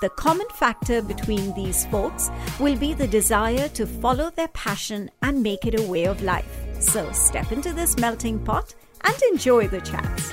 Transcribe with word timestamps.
The 0.00 0.08
common 0.08 0.46
factor 0.54 1.02
between 1.02 1.52
these 1.52 1.84
folks 1.88 2.30
will 2.58 2.74
be 2.74 2.94
the 2.94 3.06
desire 3.06 3.68
to 3.68 3.86
follow 3.86 4.30
their 4.30 4.48
passion 4.48 5.10
and 5.20 5.42
make 5.42 5.66
it 5.66 5.78
a 5.78 5.82
way 5.82 6.06
of 6.06 6.22
life. 6.22 6.64
So 6.80 7.12
step 7.12 7.52
into 7.52 7.74
this 7.74 7.98
melting 7.98 8.38
pot 8.38 8.74
and 9.04 9.14
enjoy 9.30 9.68
the 9.68 9.82
chats. 9.82 10.32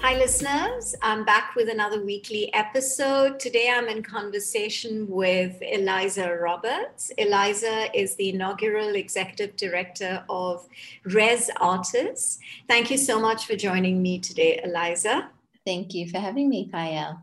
Hi, 0.00 0.18
listeners. 0.18 0.96
I'm 1.00 1.24
back 1.24 1.54
with 1.54 1.68
another 1.68 2.04
weekly 2.04 2.52
episode. 2.54 3.38
Today 3.38 3.72
I'm 3.72 3.86
in 3.86 4.02
conversation 4.02 5.06
with 5.08 5.56
Eliza 5.62 6.28
Roberts. 6.34 7.12
Eliza 7.18 7.86
is 7.96 8.16
the 8.16 8.30
inaugural 8.30 8.96
executive 8.96 9.54
director 9.54 10.24
of 10.28 10.66
Res 11.04 11.50
Artists. 11.60 12.40
Thank 12.66 12.90
you 12.90 12.98
so 12.98 13.20
much 13.20 13.46
for 13.46 13.54
joining 13.54 14.02
me 14.02 14.18
today, 14.18 14.60
Eliza. 14.64 15.28
Thank 15.64 15.94
you 15.94 16.08
for 16.08 16.18
having 16.18 16.48
me, 16.48 16.68
Payal. 16.68 17.20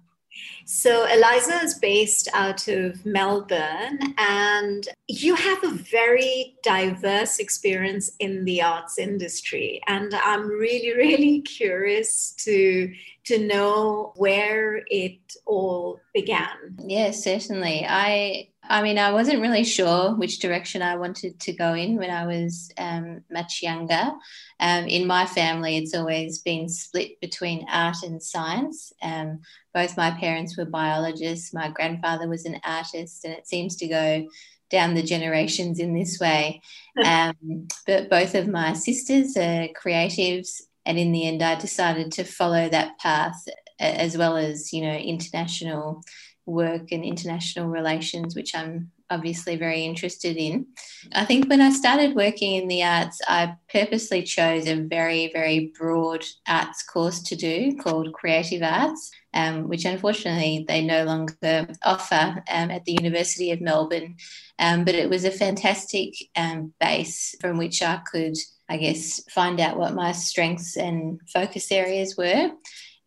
So, 0.65 1.05
Eliza 1.05 1.63
is 1.63 1.73
based 1.75 2.27
out 2.33 2.67
of 2.67 3.05
Melbourne, 3.05 3.99
and 4.17 4.87
you 5.07 5.35
have 5.35 5.63
a 5.63 5.71
very 5.71 6.55
diverse 6.63 7.39
experience 7.39 8.11
in 8.19 8.45
the 8.45 8.61
arts 8.61 8.99
industry. 8.99 9.81
And 9.87 10.13
I'm 10.13 10.47
really, 10.47 10.93
really 10.95 11.41
curious 11.41 12.33
to, 12.39 12.93
to 13.25 13.47
know 13.47 14.13
where 14.15 14.83
it 14.87 15.19
all 15.45 15.99
began. 16.13 16.77
Yes, 16.85 17.23
certainly. 17.23 17.85
I 17.88 18.49
I 18.72 18.84
mean, 18.84 19.00
I 19.00 19.12
wasn't 19.12 19.41
really 19.41 19.63
sure 19.63 20.13
which 20.13 20.40
direction 20.40 20.84
I 20.84 20.96
wanted 20.96 21.40
to 21.40 21.53
go 21.53 21.74
in 21.74 21.97
when 21.97 22.12
I 22.12 22.28
was 22.28 22.72
um, 22.78 23.24
much 23.31 23.63
younger. 23.63 24.12
Um, 24.59 24.85
in 24.85 25.07
my 25.07 25.25
family, 25.25 25.78
it's 25.78 25.96
always 25.96 26.38
been 26.38 26.69
split 26.69 27.19
between 27.19 27.66
art 27.68 28.03
and 28.03 28.22
science. 28.22 28.94
Um, 29.02 29.40
both 29.74 29.97
my 29.97 30.12
parents 30.12 30.56
were 30.56 30.66
biologists. 30.66 31.52
My 31.52 31.69
grandfather 31.69 32.29
was 32.29 32.46
an 32.46 32.59
artist, 32.63 33.25
and 33.25 33.34
it 33.34 33.47
seems 33.47 33.75
to 33.78 33.88
go 33.88 34.28
down 34.69 34.94
the 34.94 35.02
generations 35.02 35.79
in 35.79 35.94
this 35.94 36.19
way. 36.19 36.62
Um, 37.06 37.69
but 37.88 38.09
both 38.09 38.35
of 38.35 38.50
my 38.50 38.74
sisters 38.74 39.38
are 39.38 39.69
creatives, 39.69 40.63
and 40.85 41.00
in 41.00 41.13
the 41.13 41.28
end, 41.28 41.41
I 41.41 41.56
decided 41.56 42.12
to 42.13 42.25
follow 42.25 42.68
that 42.68 43.00
path 43.00 43.41
as 43.79 44.18
well 44.18 44.35
as 44.35 44.74
you 44.74 44.81
know 44.81 44.96
international 44.96 46.03
work 46.49 46.91
and 46.91 47.03
international 47.03 47.67
relations, 47.69 48.35
which 48.35 48.55
I'm 48.55 48.91
obviously 49.09 49.55
very 49.55 49.83
interested 49.85 50.37
in. 50.37 50.67
I 51.13 51.25
think 51.25 51.49
when 51.49 51.61
I 51.61 51.71
started 51.71 52.15
working 52.15 52.55
in 52.55 52.67
the 52.67 52.83
arts, 52.83 53.19
I 53.27 53.55
purposely 53.71 54.23
chose 54.23 54.67
a 54.67 54.75
very, 54.75 55.31
very 55.33 55.71
broad 55.77 56.25
arts 56.47 56.83
course 56.83 57.21
to 57.23 57.35
do 57.35 57.75
called 57.77 58.13
Creative 58.13 58.61
Arts, 58.61 59.11
um, 59.33 59.67
which 59.67 59.85
unfortunately 59.85 60.65
they 60.67 60.83
no 60.83 61.03
longer 61.03 61.67
offer 61.83 62.43
um, 62.49 62.71
at 62.71 62.85
the 62.85 62.93
University 62.93 63.51
of 63.51 63.61
Melbourne. 63.61 64.16
Um, 64.59 64.83
but 64.83 64.95
it 64.95 65.09
was 65.09 65.25
a 65.25 65.31
fantastic 65.31 66.13
um, 66.35 66.73
base 66.79 67.35
from 67.41 67.57
which 67.57 67.81
I 67.81 68.01
could, 68.11 68.35
I 68.67 68.77
guess, 68.77 69.23
find 69.31 69.59
out 69.59 69.77
what 69.77 69.95
my 69.95 70.11
strengths 70.11 70.77
and 70.77 71.19
focus 71.33 71.71
areas 71.71 72.16
were. 72.17 72.51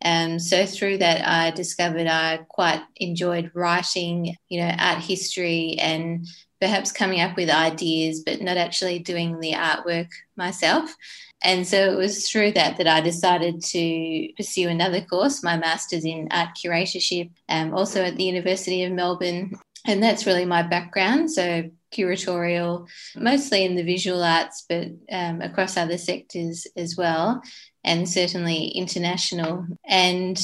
Um, 0.03 0.37
so 0.39 0.65
through 0.65 0.97
that, 0.99 1.27
I 1.27 1.51
discovered 1.51 2.07
I 2.07 2.39
quite 2.49 2.81
enjoyed 2.97 3.51
writing, 3.53 4.35
you 4.49 4.61
know, 4.61 4.75
art 4.77 4.99
history 4.99 5.77
and 5.79 6.27
perhaps 6.59 6.91
coming 6.91 7.21
up 7.21 7.35
with 7.35 7.49
ideas, 7.49 8.21
but 8.25 8.41
not 8.41 8.57
actually 8.57 8.99
doing 8.99 9.39
the 9.39 9.53
artwork 9.53 10.09
myself. 10.35 10.95
And 11.43 11.67
so 11.67 11.91
it 11.91 11.97
was 11.97 12.29
through 12.29 12.53
that 12.53 12.77
that 12.77 12.87
I 12.87 13.01
decided 13.01 13.61
to 13.61 14.29
pursue 14.37 14.69
another 14.69 15.01
course, 15.01 15.43
my 15.43 15.57
master's 15.57 16.05
in 16.05 16.29
art 16.31 16.49
curatorship, 16.55 17.31
um, 17.49 17.73
also 17.73 18.01
at 18.01 18.15
the 18.15 18.23
University 18.23 18.83
of 18.83 18.93
Melbourne. 18.93 19.53
And 19.85 20.01
that's 20.01 20.25
really 20.25 20.45
my 20.45 20.63
background. 20.63 21.29
So 21.29 21.69
curatorial, 21.93 22.87
mostly 23.17 23.65
in 23.65 23.75
the 23.75 23.83
visual 23.83 24.23
arts, 24.23 24.63
but 24.67 24.87
um, 25.11 25.41
across 25.41 25.75
other 25.75 25.97
sectors 25.97 26.65
as 26.77 26.95
well 26.95 27.41
and 27.83 28.07
certainly 28.07 28.67
international. 28.67 29.65
And 29.85 30.39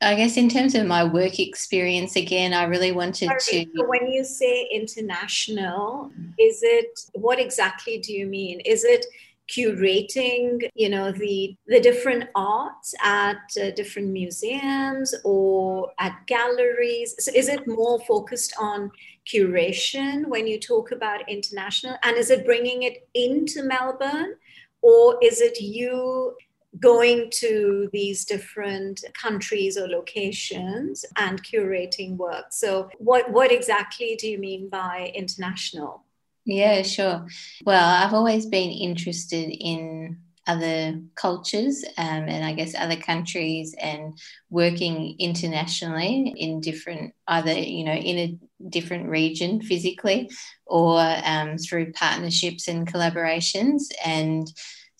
I 0.00 0.16
guess 0.16 0.36
in 0.36 0.48
terms 0.48 0.74
of 0.74 0.86
my 0.86 1.04
work 1.04 1.38
experience, 1.38 2.16
again, 2.16 2.52
I 2.52 2.64
really 2.64 2.92
wanted 2.92 3.30
Sorry, 3.40 3.66
to. 3.66 3.84
When 3.86 4.08
you 4.08 4.24
say 4.24 4.68
international, 4.72 6.10
is 6.38 6.60
it 6.62 6.98
what 7.14 7.38
exactly 7.38 7.98
do 7.98 8.12
you 8.12 8.26
mean? 8.26 8.60
Is 8.60 8.84
it 8.84 9.06
curating, 9.48 10.68
you 10.74 10.88
know, 10.88 11.12
the 11.12 11.56
the 11.66 11.80
different 11.80 12.30
arts 12.34 12.94
at 13.02 13.42
uh, 13.62 13.70
different 13.70 14.08
museums 14.08 15.14
or 15.24 15.92
at 16.00 16.26
galleries? 16.26 17.14
So 17.18 17.30
is 17.34 17.48
it 17.48 17.66
more 17.66 18.00
focused 18.00 18.54
on 18.58 18.90
curation 19.32 20.26
when 20.26 20.46
you 20.48 20.58
talk 20.58 20.90
about 20.90 21.28
international? 21.28 21.96
And 22.02 22.16
is 22.16 22.30
it 22.30 22.44
bringing 22.44 22.82
it 22.82 23.08
into 23.14 23.62
Melbourne? 23.62 24.34
Or 24.80 25.16
is 25.22 25.40
it 25.40 25.60
you 25.60 26.34
going 26.80 27.30
to 27.30 27.88
these 27.92 28.24
different 28.24 29.04
countries 29.14 29.76
or 29.76 29.86
locations 29.88 31.04
and 31.16 31.42
curating 31.42 32.16
work. 32.16 32.46
So, 32.50 32.88
what, 32.98 33.30
what 33.30 33.52
exactly 33.52 34.16
do 34.16 34.28
you 34.28 34.38
mean 34.38 34.68
by 34.68 35.12
international? 35.14 36.04
Yeah, 36.44 36.82
sure. 36.82 37.26
Well, 37.64 38.04
I've 38.04 38.14
always 38.14 38.46
been 38.46 38.70
interested 38.70 39.48
in 39.50 40.18
other 40.46 41.00
cultures 41.14 41.84
um, 41.96 42.28
and 42.28 42.44
I 42.44 42.52
guess 42.52 42.74
other 42.74 42.96
countries 42.96 43.76
and 43.80 44.18
working 44.50 45.14
internationally 45.20 46.34
in 46.36 46.60
different, 46.60 47.14
either, 47.28 47.52
you 47.52 47.84
know, 47.84 47.92
in 47.92 48.18
a 48.18 48.68
different 48.68 49.08
region 49.08 49.60
physically 49.60 50.30
or 50.66 50.98
um, 51.24 51.58
through 51.58 51.92
partnerships 51.92 52.66
and 52.66 52.92
collaborations. 52.92 53.82
And 54.04 54.48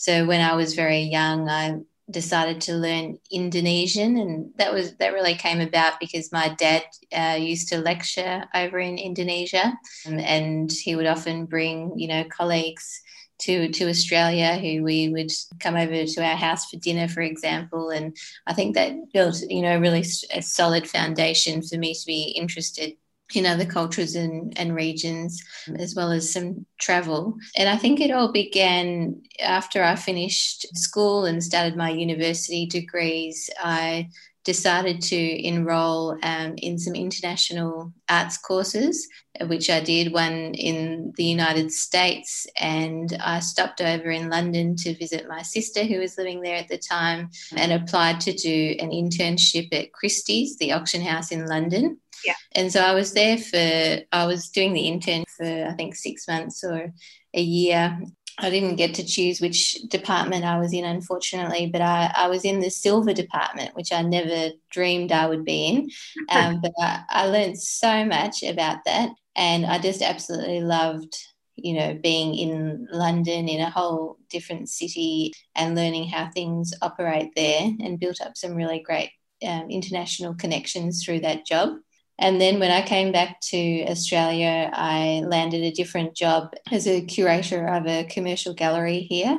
so 0.03 0.27
when 0.27 0.41
I 0.41 0.57
was 0.57 0.75
very 0.75 1.03
young, 1.03 1.49
I 1.49 1.79
decided 2.11 2.61
to 2.63 2.75
learn 2.75 3.21
Indonesian, 3.31 4.19
and 4.19 4.51
that 4.57 4.75
was 4.75 4.97
that 4.97 5.13
really 5.13 5.37
came 5.37 5.61
about 5.61 6.01
because 6.01 6.33
my 6.33 6.49
dad 6.59 6.83
uh, 7.17 7.37
used 7.39 7.69
to 7.69 7.79
lecture 7.79 8.43
over 8.53 8.81
in 8.81 8.99
Indonesia, 8.99 9.79
um, 10.09 10.19
and 10.19 10.73
he 10.73 10.97
would 10.97 11.07
often 11.07 11.47
bring 11.47 11.93
you 11.97 12.09
know 12.09 12.25
colleagues 12.25 13.01
to 13.43 13.69
to 13.69 13.89
Australia 13.89 14.57
who 14.57 14.83
we 14.83 15.09
would 15.09 15.31
come 15.61 15.77
over 15.77 16.05
to 16.05 16.25
our 16.25 16.37
house 16.37 16.69
for 16.69 16.79
dinner, 16.79 17.07
for 17.07 17.21
example, 17.21 17.91
and 17.91 18.17
I 18.49 18.55
think 18.55 18.75
that 18.75 19.13
built 19.13 19.41
you 19.49 19.63
know 19.63 19.79
really 19.79 20.05
a 20.35 20.43
solid 20.43 20.89
foundation 20.89 21.63
for 21.63 21.79
me 21.79 21.95
to 21.95 22.07
be 22.07 22.35
interested 22.37 22.97
in 23.37 23.47
other 23.47 23.67
cultures 23.67 24.15
and, 24.15 24.59
and 24.59 24.75
regions, 24.75 25.43
as 25.77 25.95
well 25.95 26.11
as 26.11 26.33
some 26.33 26.67
travel. 26.81 27.37
And 27.57 27.69
I 27.69 27.77
think 27.77 28.01
it 28.01 28.11
all 28.11 28.33
began 28.33 29.23
after 29.41 29.83
I 29.83 29.97
finished 29.97 30.67
school 30.77 31.25
and 31.25 31.43
started 31.43 31.77
my 31.77 31.91
university 31.91 32.67
degrees. 32.67 33.49
I 33.63 34.09
decided 34.45 35.01
to 35.01 35.47
enroll 35.47 36.19
um, 36.23 36.55
in 36.57 36.79
some 36.79 36.95
international 36.95 37.93
arts 38.09 38.39
courses, 38.39 39.07
which 39.43 39.71
I 39.71 39.81
did 39.81 40.13
one 40.13 40.55
in 40.55 41.13
the 41.17 41.25
United 41.25 41.71
States. 41.71 42.47
And 42.57 43.17
I 43.23 43.41
stopped 43.41 43.81
over 43.81 44.11
in 44.11 44.29
London 44.29 44.75
to 44.77 44.97
visit 44.97 45.29
my 45.29 45.43
sister, 45.43 45.85
who 45.85 46.01
was 46.01 46.19
living 46.19 46.41
there 46.41 46.57
at 46.57 46.69
the 46.69 46.79
time, 46.79 47.31
and 47.57 47.73
applied 47.73 48.21
to 48.23 48.33
do 48.33 48.77
an 48.81 48.91
internship 48.91 49.73
at 49.73 49.93
Christie's, 49.93 50.57
the 50.59 50.73
auction 50.73 51.03
house 51.03 51.31
in 51.31 51.47
London. 51.47 51.99
Yeah. 52.25 52.35
And 52.53 52.73
so 52.73 52.81
I 52.81 52.95
was 52.95 53.13
there 53.13 53.39
for, 53.39 54.05
I 54.13 54.27
was 54.27 54.49
doing 54.49 54.73
the 54.73 54.87
intern 54.89 55.25
for, 55.37 55.67
I 55.67 55.73
think, 55.73 55.95
six 55.95 56.29
months 56.29 56.63
or 56.65 56.93
a 57.35 57.41
year. 57.41 58.01
I 58.39 58.51
didn't 58.51 58.77
get 58.77 58.95
to 58.95 59.05
choose 59.05 59.41
which 59.41 59.75
department 59.89 60.45
I 60.45 60.59
was 60.59 60.73
in, 60.73 60.85
unfortunately, 60.85 61.67
but 61.67 61.83
I, 61.83 62.13
I 62.17 62.29
was 62.29 62.45
in 62.45 62.61
the 62.61 62.71
silver 62.71 63.13
department, 63.13 63.75
which 63.75 63.93
I 63.93 64.03
never 64.03 64.51
dreamed 64.71 65.13
I 65.13 65.27
would 65.27 65.45
be 65.45 65.67
in. 65.67 65.91
Um, 66.31 66.61
but 66.63 66.73
I, 66.79 67.03
I 67.09 67.27
learned 67.27 67.59
so 67.61 68.05
much 68.05 68.43
about 68.43 68.79
that. 68.87 69.11
And 69.37 69.67
I 69.67 69.79
just 69.79 70.03
absolutely 70.03 70.61
loved, 70.61 71.15
you 71.57 71.75
know, 71.75 71.99
being 72.03 72.35
in 72.35 72.89
London 72.91 73.49
in 73.49 73.61
a 73.61 73.71
whole 73.71 74.19
different 74.31 74.69
city 74.71 75.33
and 75.55 75.75
learning 75.75 76.09
how 76.09 76.31
things 76.31 76.73
operate 76.81 77.31
there 77.37 77.63
and 77.81 78.01
built 78.01 78.21
up 78.21 78.37
some 78.37 78.55
really 78.55 78.81
great 78.81 79.11
um, 79.47 79.71
international 79.71 80.35
connections 80.35 81.05
through 81.05 81.21
that 81.21 81.47
job. 81.47 81.77
And 82.19 82.41
then 82.41 82.61
when 82.61 82.71
I 82.71 82.83
came 82.83 83.11
back 83.11 83.41
to 83.51 83.85
Australia, 83.85 84.71
I 84.73 85.23
landed 85.27 85.63
a 85.63 85.73
different 85.73 86.15
job 86.15 86.55
as 86.71 86.87
a 86.87 87.05
curator 87.05 87.67
of 87.67 87.87
a 87.87 88.05
commercial 88.05 88.55
gallery 88.55 89.01
here. 89.01 89.39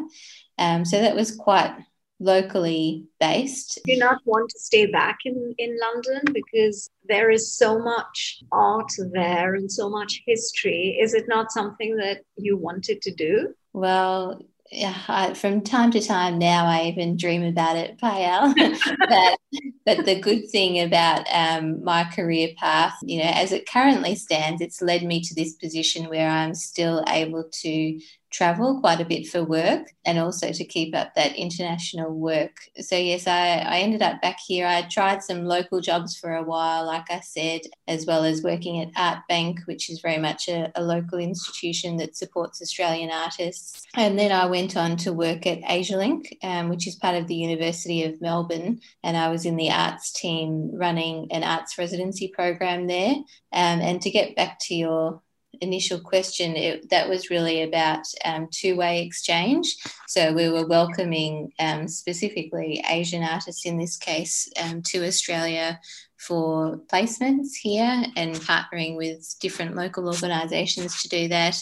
Um, 0.58 0.86
so 0.86 1.00
that 1.00 1.16
was 1.16 1.36
quite 1.36 1.75
locally 2.20 3.06
based. 3.20 3.80
Do 3.86 3.98
not 3.98 4.20
want 4.25 4.50
to 4.50 4.60
stay 4.60 4.86
back 4.86 5.20
in, 5.25 5.54
in 5.58 5.78
London 5.80 6.22
because 6.34 6.90
there 7.08 7.30
is 7.30 7.54
so 7.54 7.80
much 7.80 8.40
art 8.52 8.92
there 9.12 9.56
and 9.56 9.72
so 9.72 9.90
much 9.90 10.22
history? 10.25 10.98
Is 11.00 11.14
it 11.14 11.25
not 11.28 11.52
something 11.52 11.98
that 11.98 12.22
you 12.38 12.58
wanted 12.58 13.02
to 13.04 13.14
do? 13.14 13.54
Well, 13.74 14.42
yeah, 14.74 14.98
I, 15.08 15.34
from 15.34 15.62
time 15.62 15.92
to 15.92 16.02
time 16.02 16.40
now, 16.40 16.66
I 16.66 16.86
even 16.86 17.16
dream 17.16 17.44
about 17.44 17.78
it, 17.78 18.00
Payal. 18.00 18.54
but, 19.10 19.38
but 19.86 20.06
the 20.06 20.20
good 20.20 20.50
thing 20.50 20.81
about 20.81 21.25
um, 21.31 21.84
my 21.84 22.04
career 22.06 22.50
path, 22.58 22.96
you 23.04 23.20
know, 23.20 23.30
as 23.34 23.52
it 23.52 23.70
currently 23.70 24.16
stands, 24.16 24.62
it's 24.62 24.81
led 24.81 25.04
me 25.04 25.22
to 25.22 25.36
this 25.36 25.54
position 25.54 26.10
where 26.10 26.28
I'm 26.28 26.56
still 26.56 27.04
able 27.08 27.46
to 27.62 28.00
travel 28.33 28.80
quite 28.81 29.00
a 29.00 29.06
bit 29.06 29.27
for 29.27 29.44
work 29.44 29.94
and 30.06 30.18
also 30.18 30.51
to 30.51 30.65
keep 30.65 30.95
up 30.95 31.13
that 31.13 31.35
international 31.35 32.12
work. 32.12 32.57
So, 32.80 32.97
yes, 32.97 33.27
I, 33.27 33.57
I 33.57 33.77
ended 33.77 34.01
up 34.01 34.21
back 34.21 34.38
here. 34.45 34.65
I 34.65 34.81
tried 34.81 35.24
some 35.24 35.45
local 35.45 35.80
jobs 35.80 36.18
for 36.18 36.33
a 36.33 36.44
while, 36.44 36.85
like 36.85 37.09
I 37.12 37.19
said, 37.19 37.62
as 37.88 38.06
well 38.06 38.25
as 38.25 38.41
working 38.41 38.81
at 38.81 38.91
Art 38.95 39.19
Bank, 39.30 39.59
which 39.65 39.89
is 39.89 40.01
very 40.01 40.18
much 40.18 40.50
a, 40.50 40.71
a 40.75 40.83
local 40.83 41.19
institution 41.19 41.97
that 41.97 42.18
supports 42.18 42.62
Australian 42.62 43.12
artists. 43.12 43.83
And 43.95 44.18
then 44.18 44.31
I 44.31 44.47
went 44.47 44.75
on 44.75 44.97
to 44.97 45.13
work 45.13 45.45
at 45.45 45.62
AsiaLink, 45.62 46.38
um, 46.44 46.69
which 46.69 46.88
is 46.88 46.95
part 46.95 47.15
of 47.15 47.27
the 47.27 47.36
University 47.36 48.03
of 48.03 48.19
Melbourne. 48.19 48.81
And 49.03 49.15
I 49.15 49.29
was 49.29 49.45
in 49.45 49.56
the 49.56 49.69
arts 49.69 50.12
team 50.12 50.71
running 50.74 51.27
an 51.31 51.44
arts 51.44 51.77
residency 51.77 52.29
program 52.29 52.88
there. 52.88 53.13
Um, 53.53 53.79
and 53.81 54.01
to 54.01 54.09
get 54.09 54.36
back 54.36 54.57
to 54.62 54.75
your 54.75 55.21
initial 55.63 56.00
question, 56.00 56.56
it, 56.56 56.89
that 56.89 57.10
was 57.10 57.30
really 57.30 57.63
about 57.63 58.06
um, 58.25 58.48
two 58.51 58.75
way 58.75 59.04
exchange. 59.04 59.75
So 60.07 60.33
we 60.33 60.50
were 60.50 60.68
welcoming 60.68 61.51
um, 61.60 61.88
specifically 61.88 62.83
Asian 62.89 63.24
artists 63.24 63.65
in 63.65 63.77
this 63.77 63.98
case 63.98 64.50
um, 64.62 64.81
to 64.83 65.06
Australia 65.06 65.80
for 66.19 66.77
placements 66.92 67.50
here 67.62 68.06
and 68.15 68.36
partnering 68.36 68.95
with 68.95 69.36
different 69.42 69.75
local 69.75 70.07
organisations 70.07 71.01
to 71.01 71.10
do 71.10 71.27
that. 71.27 71.62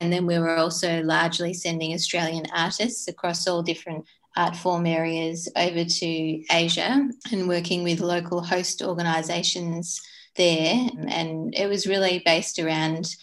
And 0.00 0.12
then 0.12 0.26
we 0.26 0.38
were 0.38 0.56
also 0.56 1.02
largely 1.02 1.52
sending 1.52 1.92
Australian 1.92 2.46
artists 2.54 3.08
across 3.08 3.46
all 3.46 3.62
different 3.62 4.06
art 4.36 4.56
form 4.56 4.86
areas 4.86 5.48
over 5.56 5.84
to 5.84 6.44
Asia 6.50 7.08
and 7.32 7.48
working 7.48 7.82
with 7.82 8.00
local 8.00 8.42
host 8.42 8.82
organisations 8.82 10.00
there. 10.36 10.74
Mm. 10.74 11.10
And 11.10 11.54
it 11.54 11.68
was 11.68 11.86
really 11.86 12.22
based 12.24 12.58
around 12.58 13.14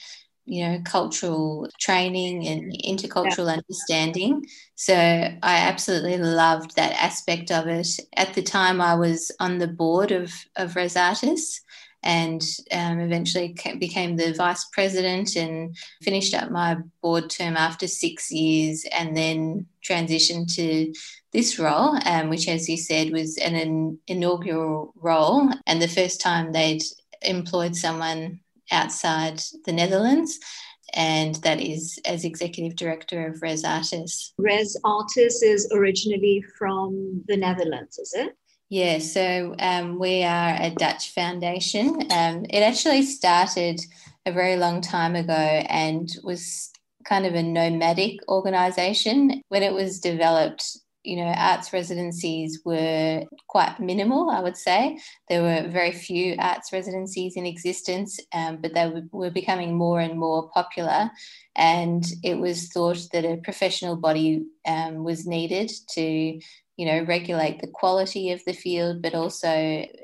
you 0.47 0.65
know 0.65 0.81
cultural 0.85 1.69
training 1.77 2.47
and 2.47 2.71
intercultural 2.71 3.47
yeah. 3.47 3.59
understanding 3.59 4.45
so 4.75 4.95
i 4.95 5.57
absolutely 5.57 6.17
loved 6.17 6.75
that 6.75 6.93
aspect 6.93 7.51
of 7.51 7.67
it 7.67 7.89
at 8.15 8.33
the 8.33 8.41
time 8.41 8.79
i 8.79 8.95
was 8.95 9.29
on 9.41 9.57
the 9.57 9.67
board 9.67 10.11
of 10.11 10.33
of 10.55 10.75
Res 10.77 10.95
Artis 10.95 11.61
and 12.07 12.41
um, 12.71 13.01
eventually 13.01 13.53
became 13.79 14.15
the 14.15 14.33
vice 14.33 14.63
president 14.71 15.35
and 15.35 15.75
finished 16.01 16.33
up 16.33 16.49
my 16.49 16.77
board 17.01 17.29
term 17.29 17.57
after 17.57 17.85
six 17.85 18.31
years 18.31 18.85
and 18.97 19.15
then 19.15 19.65
transitioned 19.85 20.55
to 20.55 20.93
this 21.33 21.59
role, 21.59 21.99
um, 22.05 22.29
which, 22.29 22.47
as 22.47 22.69
you 22.69 22.77
said, 22.77 23.11
was 23.11 23.37
an, 23.37 23.55
an 23.55 23.99
inaugural 24.07 24.93
role 24.95 25.51
and 25.67 25.81
the 25.81 25.87
first 25.89 26.21
time 26.21 26.53
they'd 26.53 26.81
employed 27.23 27.75
someone 27.75 28.39
outside 28.71 29.41
the 29.65 29.73
Netherlands 29.73 30.39
and 30.93 31.35
that 31.35 31.59
is 31.59 31.99
as 32.05 32.23
executive 32.23 32.77
director 32.77 33.27
of 33.27 33.41
Res 33.41 33.65
Artis. 33.65 34.33
Res 34.37 34.77
Artis 34.85 35.43
is 35.43 35.69
originally 35.73 36.41
from 36.57 37.21
the 37.27 37.35
Netherlands, 37.35 37.97
is 37.97 38.13
it? 38.15 38.37
Yeah, 38.69 38.99
so 38.99 39.55
um, 39.59 39.97
we 39.97 40.23
are 40.23 40.57
a 40.59 40.71
Dutch 40.71 41.13
foundation. 41.13 42.01
Um, 42.11 42.45
it 42.49 42.59
actually 42.59 43.03
started 43.03 43.79
a 44.25 44.33
very 44.33 44.57
long 44.57 44.81
time 44.81 45.15
ago 45.15 45.33
and 45.33 46.09
was 46.23 46.69
kind 47.05 47.25
of 47.25 47.33
a 47.33 47.43
nomadic 47.43 48.19
organization. 48.27 49.41
When 49.47 49.63
it 49.63 49.73
was 49.73 50.01
developed, 50.01 50.65
you 51.03 51.15
know, 51.15 51.33
arts 51.37 51.71
residencies 51.71 52.59
were 52.65 53.23
quite 53.47 53.79
minimal, 53.79 54.29
I 54.29 54.41
would 54.41 54.57
say. 54.57 54.99
There 55.29 55.41
were 55.43 55.69
very 55.69 55.93
few 55.93 56.35
arts 56.37 56.73
residencies 56.73 57.37
in 57.37 57.45
existence, 57.45 58.19
um, 58.33 58.57
but 58.57 58.73
they 58.73 58.91
were 59.13 59.31
becoming 59.31 59.77
more 59.77 60.01
and 60.01 60.19
more 60.19 60.49
popular. 60.49 61.09
And 61.55 62.03
it 62.21 62.37
was 62.37 62.67
thought 62.67 62.99
that 63.13 63.23
a 63.23 63.37
professional 63.37 63.95
body 63.95 64.43
um, 64.67 65.05
was 65.05 65.25
needed 65.25 65.71
to 65.93 66.41
you 66.77 66.85
know, 66.85 67.03
regulate 67.03 67.59
the 67.59 67.67
quality 67.67 68.31
of 68.31 68.43
the 68.45 68.53
field, 68.53 69.01
but 69.01 69.15
also 69.15 69.49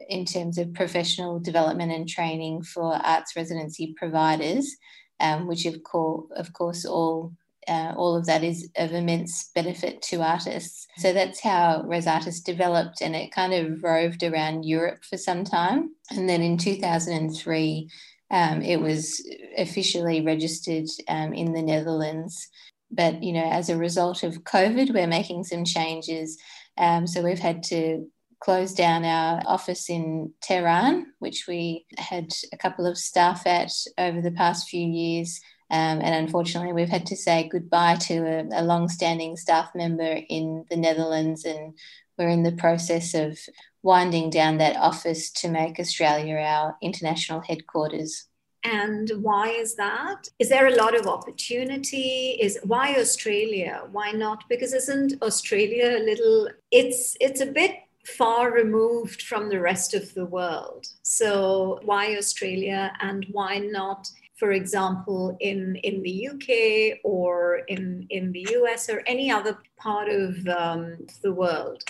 in 0.09 0.25
terms 0.25 0.57
of 0.57 0.73
professional 0.73 1.39
development 1.39 1.91
and 1.91 2.09
training 2.09 2.63
for 2.63 2.95
arts 2.95 3.35
residency 3.35 3.93
providers, 3.95 4.75
um, 5.19 5.47
which 5.47 5.65
of 5.65 5.83
course, 5.83 6.25
of 6.35 6.51
course, 6.53 6.85
all 6.85 7.33
uh, 7.67 7.93
all 7.95 8.15
of 8.15 8.25
that 8.25 8.43
is 8.43 8.69
of 8.75 8.91
immense 8.91 9.49
benefit 9.55 10.01
to 10.01 10.21
artists. 10.21 10.85
So 10.97 11.13
that's 11.13 11.39
how 11.39 11.83
Res 11.85 12.07
Artis 12.07 12.41
developed, 12.41 13.01
and 13.01 13.15
it 13.15 13.31
kind 13.31 13.53
of 13.53 13.83
roved 13.83 14.23
around 14.23 14.65
Europe 14.65 15.03
for 15.09 15.17
some 15.17 15.43
time. 15.43 15.95
And 16.11 16.27
then 16.27 16.41
in 16.41 16.57
2003, 16.57 17.89
um, 18.31 18.61
it 18.61 18.81
was 18.81 19.25
officially 19.57 20.21
registered 20.21 20.87
um, 21.07 21.33
in 21.33 21.53
the 21.53 21.61
Netherlands. 21.61 22.49
But 22.91 23.23
you 23.23 23.33
know, 23.33 23.49
as 23.49 23.69
a 23.69 23.77
result 23.77 24.23
of 24.23 24.43
COVID, 24.43 24.93
we're 24.93 25.07
making 25.07 25.45
some 25.45 25.65
changes. 25.65 26.37
Um, 26.77 27.07
so 27.07 27.21
we've 27.21 27.39
had 27.39 27.63
to 27.63 28.07
closed 28.43 28.75
down 28.75 29.05
our 29.05 29.41
office 29.45 29.89
in 29.89 30.33
Tehran, 30.41 31.13
which 31.19 31.45
we 31.47 31.85
had 31.97 32.29
a 32.51 32.57
couple 32.57 32.85
of 32.85 32.97
staff 32.97 33.47
at 33.47 33.71
over 33.97 34.21
the 34.21 34.31
past 34.31 34.67
few 34.67 34.85
years. 34.85 35.39
Um, 35.71 36.01
and 36.01 36.13
unfortunately, 36.13 36.73
we've 36.73 36.89
had 36.89 37.05
to 37.05 37.15
say 37.15 37.47
goodbye 37.49 37.95
to 38.07 38.17
a, 38.17 38.61
a 38.61 38.63
long 38.63 38.89
standing 38.89 39.37
staff 39.37 39.69
member 39.73 40.19
in 40.29 40.65
the 40.69 40.75
Netherlands, 40.75 41.45
and 41.45 41.73
we're 42.17 42.27
in 42.27 42.43
the 42.43 42.51
process 42.51 43.13
of 43.13 43.39
winding 43.81 44.29
down 44.29 44.57
that 44.57 44.75
office 44.75 45.31
to 45.31 45.49
make 45.49 45.79
Australia 45.79 46.35
our 46.35 46.75
international 46.81 47.39
headquarters. 47.39 48.25
And 48.63 49.11
why 49.21 49.49
is 49.49 49.75
that? 49.75 50.29
Is 50.39 50.49
there 50.49 50.67
a 50.67 50.75
lot 50.75 50.95
of 50.95 51.07
opportunity? 51.07 52.37
Is 52.41 52.57
why 52.63 52.95
Australia? 52.95 53.83
Why 53.91 54.11
not? 54.11 54.45
Because 54.49 54.73
isn't 54.73 55.21
Australia 55.21 55.97
a 55.97 56.03
little 56.03 56.49
it's 56.71 57.17
it's 57.19 57.41
a 57.41 57.45
bit 57.45 57.75
far 58.05 58.51
removed 58.51 59.21
from 59.21 59.49
the 59.49 59.59
rest 59.59 59.93
of 59.93 60.13
the 60.13 60.25
world. 60.25 60.87
So 61.03 61.79
why 61.83 62.15
Australia 62.15 62.93
and 63.01 63.25
why 63.31 63.59
not 63.59 64.09
for 64.43 64.51
example, 64.51 65.37
in, 65.39 65.77
in 65.77 66.03
the 66.03 66.27
UK 66.27 66.99
or 67.05 67.61
in, 67.69 68.05
in 68.09 68.33
the 68.33 68.45
US 68.57 68.89
or 68.89 69.01
any 69.07 69.31
other 69.31 69.57
part 69.77 70.09
of 70.09 70.45
um, 70.47 70.97
the 71.21 71.31
world? 71.31 71.81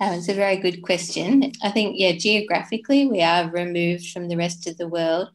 Um, 0.00 0.14
it's 0.14 0.28
a 0.28 0.34
very 0.34 0.56
good 0.56 0.82
question. 0.82 1.52
I 1.62 1.70
think, 1.70 1.94
yeah, 1.98 2.12
geographically, 2.12 3.06
we 3.06 3.22
are 3.22 3.48
removed 3.50 4.10
from 4.10 4.28
the 4.28 4.36
rest 4.36 4.66
of 4.66 4.76
the 4.76 4.88
world. 4.88 5.28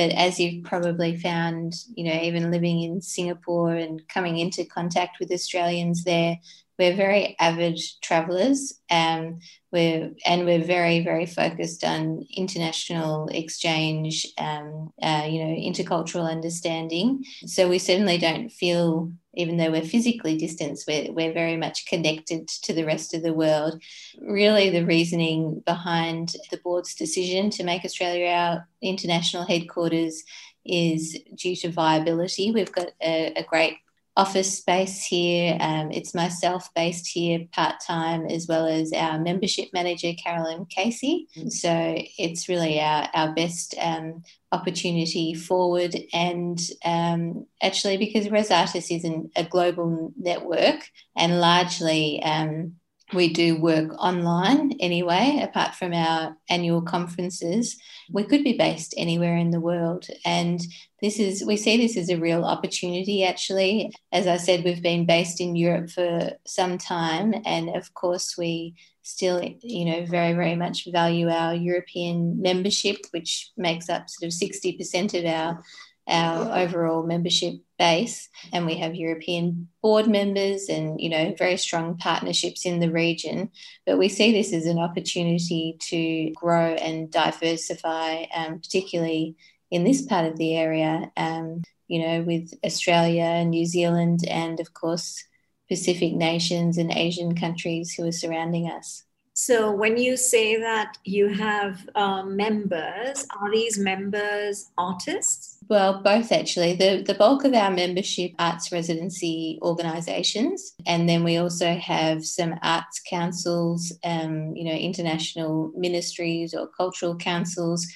But 0.00 0.12
as 0.12 0.40
you've 0.40 0.64
probably 0.64 1.14
found, 1.14 1.74
you 1.94 2.04
know, 2.04 2.18
even 2.22 2.50
living 2.50 2.80
in 2.80 3.02
Singapore 3.02 3.74
and 3.74 4.00
coming 4.08 4.38
into 4.38 4.64
contact 4.64 5.18
with 5.20 5.30
Australians 5.30 6.04
there, 6.04 6.38
we're 6.78 6.96
very 6.96 7.36
avid 7.38 7.78
travelers 8.00 8.80
um, 8.90 9.40
we're, 9.70 10.12
and 10.24 10.46
we're 10.46 10.64
very, 10.64 11.04
very 11.04 11.26
focused 11.26 11.84
on 11.84 12.24
international 12.34 13.28
exchange, 13.28 14.26
um, 14.38 14.90
uh, 15.02 15.26
you 15.28 15.44
know, 15.44 15.54
intercultural 15.54 16.26
understanding. 16.26 17.22
So 17.44 17.68
we 17.68 17.78
certainly 17.78 18.16
don't 18.16 18.48
feel, 18.48 19.12
even 19.34 19.56
though 19.56 19.70
we're 19.70 19.82
physically 19.82 20.36
distanced, 20.36 20.86
we're, 20.86 21.12
we're 21.12 21.32
very 21.32 21.56
much 21.56 21.86
connected 21.86 22.48
to 22.48 22.72
the 22.72 22.84
rest 22.84 23.14
of 23.14 23.22
the 23.22 23.32
world. 23.32 23.80
Really, 24.20 24.70
the 24.70 24.84
reasoning 24.84 25.62
behind 25.64 26.34
the 26.50 26.58
board's 26.58 26.94
decision 26.94 27.50
to 27.50 27.64
make 27.64 27.84
Australia 27.84 28.26
our 28.26 28.68
international 28.82 29.44
headquarters 29.44 30.22
is 30.64 31.16
due 31.34 31.56
to 31.56 31.70
viability. 31.70 32.50
We've 32.50 32.72
got 32.72 32.88
a, 33.02 33.32
a 33.36 33.44
great 33.44 33.76
office 34.20 34.58
space 34.58 35.02
here. 35.02 35.56
Um, 35.60 35.90
it's 35.90 36.14
myself 36.14 36.68
based 36.74 37.06
here 37.08 37.46
part 37.52 37.76
time, 37.86 38.26
as 38.26 38.46
well 38.46 38.66
as 38.66 38.92
our 38.92 39.18
membership 39.18 39.70
manager, 39.72 40.12
Carolyn 40.22 40.66
Casey. 40.66 41.26
Mm-hmm. 41.34 41.48
So 41.48 41.94
it's 42.18 42.46
really 42.46 42.78
our, 42.80 43.08
our 43.14 43.32
best 43.34 43.74
um, 43.80 44.22
opportunity 44.52 45.32
forward. 45.32 45.96
And 46.12 46.60
um, 46.84 47.46
actually, 47.62 47.96
because 47.96 48.30
Res 48.30 48.50
Artis 48.50 48.90
is 48.90 49.04
an, 49.04 49.30
a 49.36 49.44
global 49.44 50.12
network 50.18 50.80
and 51.16 51.40
largely 51.40 52.22
um, 52.22 52.76
we 53.12 53.32
do 53.32 53.60
work 53.60 53.92
online 53.98 54.72
anyway, 54.80 55.40
apart 55.42 55.74
from 55.74 55.92
our 55.92 56.36
annual 56.48 56.82
conferences. 56.82 57.76
We 58.10 58.24
could 58.24 58.44
be 58.44 58.56
based 58.56 58.94
anywhere 58.96 59.36
in 59.36 59.50
the 59.50 59.60
world. 59.60 60.06
And 60.24 60.60
this 61.02 61.18
is, 61.18 61.44
we 61.44 61.56
see 61.56 61.76
this 61.76 61.96
as 61.96 62.08
a 62.08 62.18
real 62.18 62.44
opportunity 62.44 63.24
actually. 63.24 63.92
As 64.12 64.26
I 64.26 64.36
said, 64.36 64.64
we've 64.64 64.82
been 64.82 65.06
based 65.06 65.40
in 65.40 65.56
Europe 65.56 65.90
for 65.90 66.32
some 66.46 66.78
time. 66.78 67.34
And 67.44 67.70
of 67.70 67.92
course, 67.94 68.36
we 68.38 68.74
still, 69.02 69.42
you 69.62 69.84
know, 69.84 70.04
very, 70.04 70.32
very 70.34 70.54
much 70.54 70.86
value 70.92 71.28
our 71.28 71.54
European 71.54 72.40
membership, 72.40 72.98
which 73.10 73.50
makes 73.56 73.88
up 73.88 74.08
sort 74.08 74.32
of 74.32 74.38
60% 74.38 75.18
of 75.18 75.24
our 75.24 75.62
our 76.08 76.58
overall 76.58 77.04
membership 77.04 77.54
base 77.78 78.28
and 78.52 78.66
we 78.66 78.76
have 78.76 78.94
european 78.94 79.68
board 79.82 80.06
members 80.06 80.68
and 80.68 81.00
you 81.00 81.08
know 81.08 81.34
very 81.38 81.56
strong 81.56 81.96
partnerships 81.96 82.66
in 82.66 82.80
the 82.80 82.90
region. 82.90 83.50
But 83.86 83.98
we 83.98 84.08
see 84.08 84.32
this 84.32 84.52
as 84.52 84.66
an 84.66 84.78
opportunity 84.78 85.76
to 85.88 86.30
grow 86.32 86.74
and 86.74 87.10
diversify 87.10 88.24
um, 88.34 88.58
particularly 88.58 89.36
in 89.70 89.84
this 89.84 90.02
part 90.02 90.26
of 90.26 90.36
the 90.36 90.56
area 90.56 91.10
um, 91.16 91.62
you 91.88 92.02
know 92.02 92.22
with 92.22 92.52
australia 92.64 93.24
and 93.24 93.50
new 93.50 93.66
zealand 93.66 94.20
and 94.28 94.60
of 94.60 94.74
course 94.74 95.24
pacific 95.68 96.14
nations 96.14 96.76
and 96.78 96.90
asian 96.92 97.34
countries 97.34 97.92
who 97.92 98.06
are 98.06 98.12
surrounding 98.12 98.66
us. 98.66 99.04
So, 99.34 99.72
when 99.72 99.96
you 99.96 100.18
say 100.18 100.60
that 100.60 100.98
you 101.04 101.28
have 101.28 101.88
um, 101.94 102.36
members, 102.36 103.26
are 103.40 103.50
these 103.50 103.78
members 103.78 104.70
artists? 104.76 105.59
Well, 105.70 106.02
both 106.02 106.32
actually. 106.32 106.74
The, 106.74 107.04
the 107.06 107.14
bulk 107.14 107.44
of 107.44 107.54
our 107.54 107.70
membership 107.70 108.32
arts 108.40 108.72
residency 108.72 109.56
organisations, 109.62 110.74
and 110.84 111.08
then 111.08 111.22
we 111.22 111.36
also 111.36 111.76
have 111.76 112.26
some 112.26 112.56
arts 112.60 113.00
councils, 113.08 113.92
um, 114.02 114.56
you 114.56 114.64
know, 114.64 114.72
international 114.72 115.72
ministries 115.76 116.54
or 116.54 116.66
cultural 116.66 117.14
councils 117.16 117.86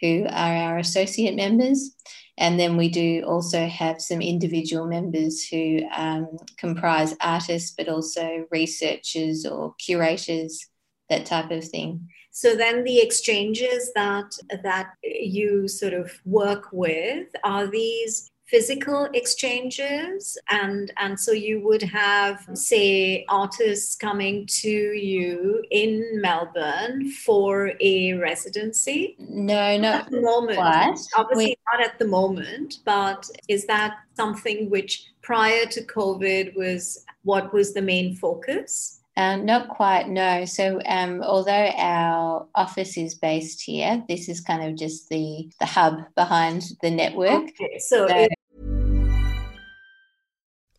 who 0.00 0.26
are 0.30 0.54
our 0.54 0.78
associate 0.78 1.34
members. 1.34 1.90
And 2.38 2.58
then 2.58 2.76
we 2.76 2.88
do 2.88 3.24
also 3.26 3.66
have 3.66 4.00
some 4.00 4.22
individual 4.22 4.86
members 4.86 5.44
who 5.48 5.80
um, 5.92 6.28
comprise 6.56 7.16
artists, 7.20 7.74
but 7.76 7.88
also 7.88 8.46
researchers 8.52 9.44
or 9.44 9.74
curators 9.84 10.68
that 11.10 11.26
type 11.26 11.50
of 11.50 11.64
thing. 11.64 12.08
So 12.36 12.56
then 12.56 12.82
the 12.82 12.98
exchanges 12.98 13.92
that 13.94 14.36
that 14.64 14.94
you 15.04 15.68
sort 15.68 15.92
of 15.94 16.10
work 16.24 16.64
with 16.72 17.28
are 17.44 17.68
these 17.68 18.28
physical 18.46 19.08
exchanges. 19.14 20.36
And 20.50 20.92
and 20.96 21.18
so 21.18 21.30
you 21.30 21.60
would 21.60 21.82
have 21.82 22.44
say 22.54 23.24
artists 23.28 23.94
coming 23.94 24.46
to 24.62 24.68
you 24.68 25.62
in 25.70 26.20
melbourne 26.20 27.08
for 27.24 27.72
a 27.80 28.14
residency. 28.14 29.14
No 29.18 29.78
not 29.78 30.06
at 30.06 30.10
the 30.10 30.20
moment. 30.20 30.58
quite. 30.58 30.98
obviously 31.16 31.46
we- 31.46 31.56
not 31.72 31.80
at 31.88 31.98
the 32.00 32.06
moment 32.06 32.80
but 32.84 33.30
is 33.48 33.64
that 33.66 33.92
something 34.16 34.68
which 34.70 34.92
prior 35.22 35.64
to 35.66 35.80
covid 35.82 36.54
was 36.56 37.04
what 37.22 37.52
was 37.52 37.72
the 37.74 37.82
main 37.92 38.14
focus 38.16 39.00
um, 39.16 39.46
not 39.46 39.68
quite, 39.68 40.08
no. 40.08 40.44
So, 40.44 40.80
um, 40.86 41.22
although 41.22 41.52
our 41.52 42.48
office 42.54 42.96
is 42.96 43.14
based 43.14 43.62
here, 43.62 44.02
this 44.08 44.28
is 44.28 44.40
kind 44.40 44.64
of 44.64 44.76
just 44.76 45.08
the 45.08 45.50
the 45.60 45.66
hub 45.66 46.00
behind 46.16 46.64
the 46.82 46.90
network. 46.90 47.44
Okay, 47.44 47.78
so, 47.78 48.08
so 48.08 48.26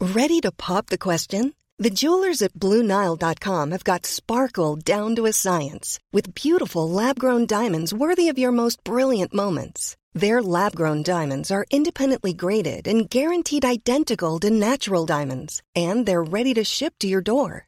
ready 0.01 0.41
to 0.41 0.51
pop 0.51 0.87
the 0.87 0.97
question? 0.97 1.53
The 1.77 1.89
jewelers 1.89 2.41
at 2.41 2.53
BlueNile.com 2.53 3.71
have 3.71 3.83
got 3.83 4.05
sparkle 4.05 4.77
down 4.77 5.15
to 5.15 5.25
a 5.25 5.33
science 5.33 5.99
with 6.13 6.33
beautiful 6.33 6.89
lab 6.89 7.19
grown 7.19 7.45
diamonds 7.45 7.93
worthy 7.93 8.29
of 8.29 8.39
your 8.39 8.51
most 8.51 8.81
brilliant 8.85 9.33
moments. 9.33 9.97
Their 10.13 10.41
lab 10.41 10.75
grown 10.75 11.03
diamonds 11.03 11.51
are 11.51 11.65
independently 11.69 12.33
graded 12.33 12.87
and 12.87 13.09
guaranteed 13.09 13.65
identical 13.65 14.39
to 14.39 14.49
natural 14.49 15.05
diamonds, 15.05 15.61
and 15.75 16.05
they're 16.05 16.23
ready 16.23 16.53
to 16.53 16.63
ship 16.63 16.93
to 16.99 17.07
your 17.07 17.21
door. 17.21 17.67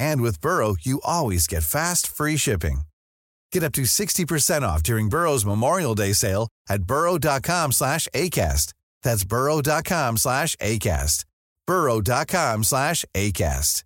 And 0.00 0.22
with 0.22 0.40
Burrow, 0.40 0.76
you 0.80 1.00
always 1.04 1.46
get 1.46 1.62
fast, 1.62 2.06
free 2.08 2.38
shipping. 2.38 2.82
Get 3.52 3.62
up 3.62 3.72
to 3.72 3.82
60% 3.82 4.62
off 4.62 4.82
during 4.82 5.08
Burrow's 5.10 5.44
Memorial 5.44 5.94
Day 5.94 6.14
sale 6.14 6.48
at 6.68 6.84
burrow.com 6.84 7.72
slash 7.72 8.08
ACAST. 8.14 8.72
That's 9.02 9.24
burrow.com 9.24 10.16
slash 10.16 10.56
ACAST. 10.56 11.24
burrow.com 11.66 12.64
slash 12.64 13.04
ACAST. 13.14 13.84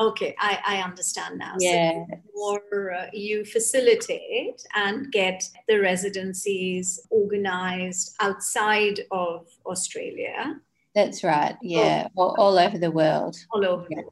Okay, 0.00 0.34
I, 0.40 0.58
I 0.66 0.76
understand 0.82 1.38
now. 1.38 1.54
Yeah. 1.58 1.92
So 1.92 2.06
more 2.34 2.94
uh, 2.94 3.06
you 3.12 3.44
facilitate 3.44 4.62
and 4.74 5.12
get 5.12 5.44
the 5.68 5.78
residencies 5.80 7.00
organized 7.10 8.14
outside 8.20 9.00
of 9.12 9.46
Australia 9.66 10.56
that's 10.94 11.24
right. 11.24 11.56
Yeah, 11.62 12.08
oh. 12.16 12.22
all, 12.22 12.34
all, 12.38 12.58
over 12.58 12.78
the 12.78 12.90
world. 12.90 13.36
All 13.52 13.66
over. 13.66 13.86
Yeah. 13.90 14.02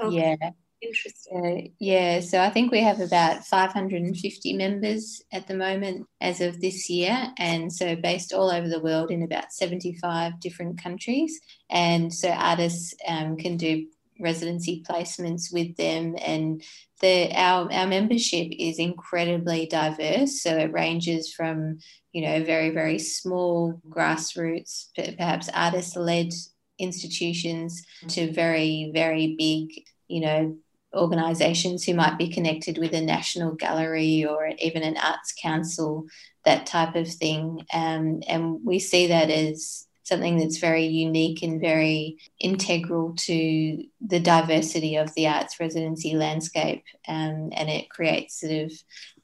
Okay. 0.00 0.36
yeah. 0.40 0.50
Interesting. 0.84 1.46
Uh, 1.46 1.70
yeah, 1.78 2.20
so 2.20 2.40
I 2.40 2.50
think 2.50 2.70
we 2.70 2.82
have 2.82 3.00
about 3.00 3.44
550 3.44 4.52
members 4.52 5.22
at 5.32 5.46
the 5.46 5.54
moment 5.54 6.06
as 6.20 6.42
of 6.42 6.60
this 6.60 6.90
year, 6.90 7.32
and 7.38 7.72
so 7.72 7.96
based 7.96 8.32
all 8.32 8.50
over 8.50 8.68
the 8.68 8.80
world 8.80 9.10
in 9.10 9.22
about 9.22 9.52
75 9.52 10.40
different 10.40 10.82
countries. 10.82 11.40
And 11.70 12.12
so 12.12 12.28
artists 12.28 12.94
um, 13.08 13.36
can 13.36 13.56
do 13.56 13.86
residency 14.20 14.84
placements 14.88 15.52
with 15.52 15.76
them 15.76 16.14
and 16.24 16.62
the 17.00 17.30
our, 17.34 17.70
our 17.72 17.86
membership 17.86 18.48
is 18.58 18.78
incredibly 18.78 19.66
diverse. 19.66 20.42
So 20.42 20.56
it 20.56 20.72
ranges 20.72 21.32
from 21.32 21.78
you 22.12 22.22
know 22.22 22.44
very 22.44 22.70
very 22.70 22.98
small 22.98 23.80
grassroots 23.88 24.86
perhaps 25.18 25.50
artist 25.52 25.96
led 25.96 26.30
institutions 26.78 27.82
to 28.08 28.32
very 28.32 28.90
very 28.94 29.34
big 29.36 29.84
you 30.08 30.20
know 30.20 30.56
organizations 30.94 31.84
who 31.84 31.94
might 31.94 32.18
be 32.18 32.28
connected 32.28 32.78
with 32.78 32.94
a 32.94 33.00
national 33.00 33.54
gallery 33.54 34.24
or 34.24 34.50
even 34.58 34.82
an 34.82 34.96
arts 34.96 35.34
council 35.40 36.06
that 36.44 36.66
type 36.66 36.94
of 36.94 37.08
thing. 37.08 37.64
Um, 37.72 38.22
and 38.28 38.60
we 38.64 38.78
see 38.78 39.08
that 39.08 39.30
as 39.30 39.86
something 40.04 40.38
that's 40.38 40.58
very 40.58 40.86
unique 40.86 41.42
and 41.42 41.60
very 41.60 42.18
integral 42.38 43.14
to 43.16 43.84
the 44.00 44.20
diversity 44.20 44.96
of 44.96 45.12
the 45.14 45.26
arts 45.26 45.58
residency 45.58 46.14
landscape. 46.14 46.84
Um, 47.08 47.50
and 47.52 47.68
it 47.68 47.90
creates 47.90 48.40
sort 48.40 48.52
of 48.52 48.72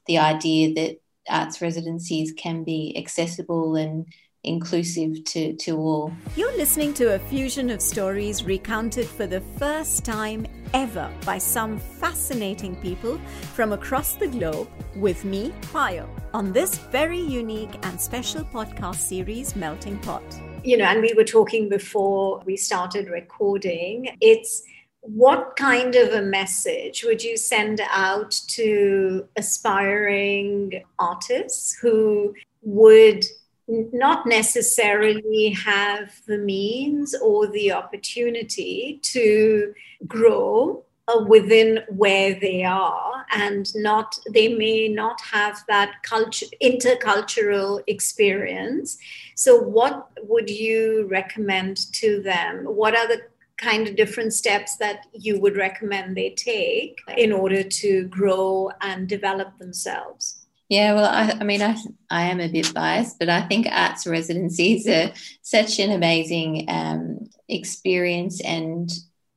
the 0.07 0.17
idea 0.17 0.73
that 0.73 1.01
arts 1.29 1.61
residencies 1.61 2.33
can 2.33 2.63
be 2.63 2.95
accessible 2.97 3.75
and 3.75 4.07
inclusive 4.43 5.23
to, 5.23 5.53
to 5.53 5.77
all. 5.77 6.11
You're 6.35 6.57
listening 6.57 6.93
to 6.95 7.13
a 7.13 7.19
fusion 7.19 7.69
of 7.69 7.79
stories 7.79 8.43
recounted 8.43 9.05
for 9.05 9.27
the 9.27 9.41
first 9.59 10.03
time 10.03 10.47
ever 10.73 11.11
by 11.25 11.37
some 11.37 11.77
fascinating 11.77 12.75
people 12.77 13.19
from 13.53 13.73
across 13.73 14.15
the 14.15 14.27
globe 14.27 14.67
with 14.95 15.23
me, 15.25 15.53
Payal, 15.71 16.09
on 16.33 16.51
this 16.51 16.77
very 16.77 17.19
unique 17.19 17.77
and 17.83 18.01
special 18.01 18.43
podcast 18.45 18.95
series, 18.95 19.55
Melting 19.55 19.99
Pot. 19.99 20.50
You 20.63 20.77
know, 20.77 20.85
and 20.85 21.01
we 21.01 21.13
were 21.15 21.23
talking 21.23 21.69
before 21.69 22.43
we 22.45 22.55
started 22.55 23.09
recording. 23.09 24.15
It's 24.21 24.61
what 25.01 25.55
kind 25.55 25.95
of 25.95 26.13
a 26.13 26.21
message 26.21 27.03
would 27.03 27.23
you 27.23 27.35
send 27.35 27.81
out 27.89 28.39
to 28.49 29.27
aspiring 29.35 30.83
artists 30.99 31.75
who 31.81 32.35
would 32.61 33.25
not 33.67 34.27
necessarily 34.27 35.49
have 35.49 36.13
the 36.27 36.37
means 36.37 37.15
or 37.15 37.47
the 37.47 37.71
opportunity 37.71 38.99
to 39.01 39.73
grow 40.05 40.83
within 41.27 41.79
where 41.89 42.35
they 42.39 42.63
are 42.63 43.25
and 43.33 43.73
not 43.75 44.17
they 44.33 44.47
may 44.47 44.87
not 44.87 45.19
have 45.21 45.63
that 45.67 46.03
culture 46.03 46.45
intercultural 46.61 47.81
experience. 47.87 48.97
So 49.35 49.59
what 49.59 50.09
would 50.23 50.49
you 50.49 51.07
recommend 51.09 51.91
to 51.93 52.21
them? 52.21 52.65
What 52.65 52.95
are 52.95 53.07
the 53.07 53.21
kind 53.57 53.87
of 53.87 53.95
different 53.95 54.33
steps 54.33 54.77
that 54.77 55.05
you 55.13 55.39
would 55.39 55.55
recommend 55.55 56.17
they 56.17 56.31
take 56.31 56.97
in 57.17 57.31
order 57.31 57.63
to 57.63 58.03
grow 58.05 58.71
and 58.81 59.07
develop 59.07 59.57
themselves? 59.59 60.45
Yeah, 60.69 60.93
well, 60.93 61.05
I, 61.05 61.37
I, 61.39 61.43
mean, 61.43 61.61
I, 61.61 61.75
I 62.09 62.23
am 62.23 62.39
a 62.39 62.47
bit 62.47 62.73
biased, 62.73 63.19
but 63.19 63.27
I 63.27 63.41
think 63.41 63.67
arts 63.69 64.07
residencies 64.07 64.87
are 64.87 65.11
such 65.41 65.79
an 65.79 65.91
amazing 65.91 66.65
um, 66.69 67.29
experience 67.49 68.41
and 68.41 68.89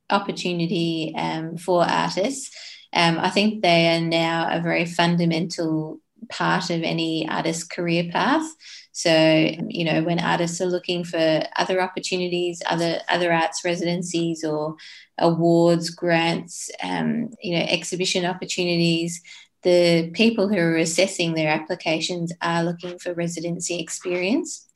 opportunity 0.09 1.13
um, 1.17 1.57
for 1.57 1.83
artists. 1.83 2.55
Um, 2.93 3.19
I 3.19 3.29
think 3.29 3.61
they 3.61 3.95
are 3.95 4.01
now 4.01 4.47
a 4.49 4.61
very 4.61 4.85
fundamental 4.85 5.99
part 6.29 6.69
of 6.69 6.81
any 6.81 7.27
artist's 7.29 7.63
career 7.63 8.09
path. 8.11 8.47
So, 8.91 9.11
you 9.67 9.83
know, 9.83 10.03
when 10.03 10.19
artists 10.19 10.61
are 10.61 10.67
looking 10.67 11.03
for 11.03 11.43
other 11.57 11.81
opportunities, 11.81 12.61
other 12.65 12.99
other 13.09 13.33
arts 13.33 13.61
residencies 13.65 14.43
or 14.43 14.77
awards, 15.17 15.89
grants, 15.89 16.69
um, 16.81 17.29
you 17.41 17.57
know, 17.57 17.65
exhibition 17.67 18.25
opportunities, 18.25 19.21
the 19.63 20.11
people 20.13 20.47
who 20.47 20.57
are 20.57 20.77
assessing 20.77 21.33
their 21.33 21.49
applications 21.49 22.31
are 22.41 22.63
looking 22.63 22.97
for 22.99 23.13
residency 23.13 23.79
experience. 23.79 24.69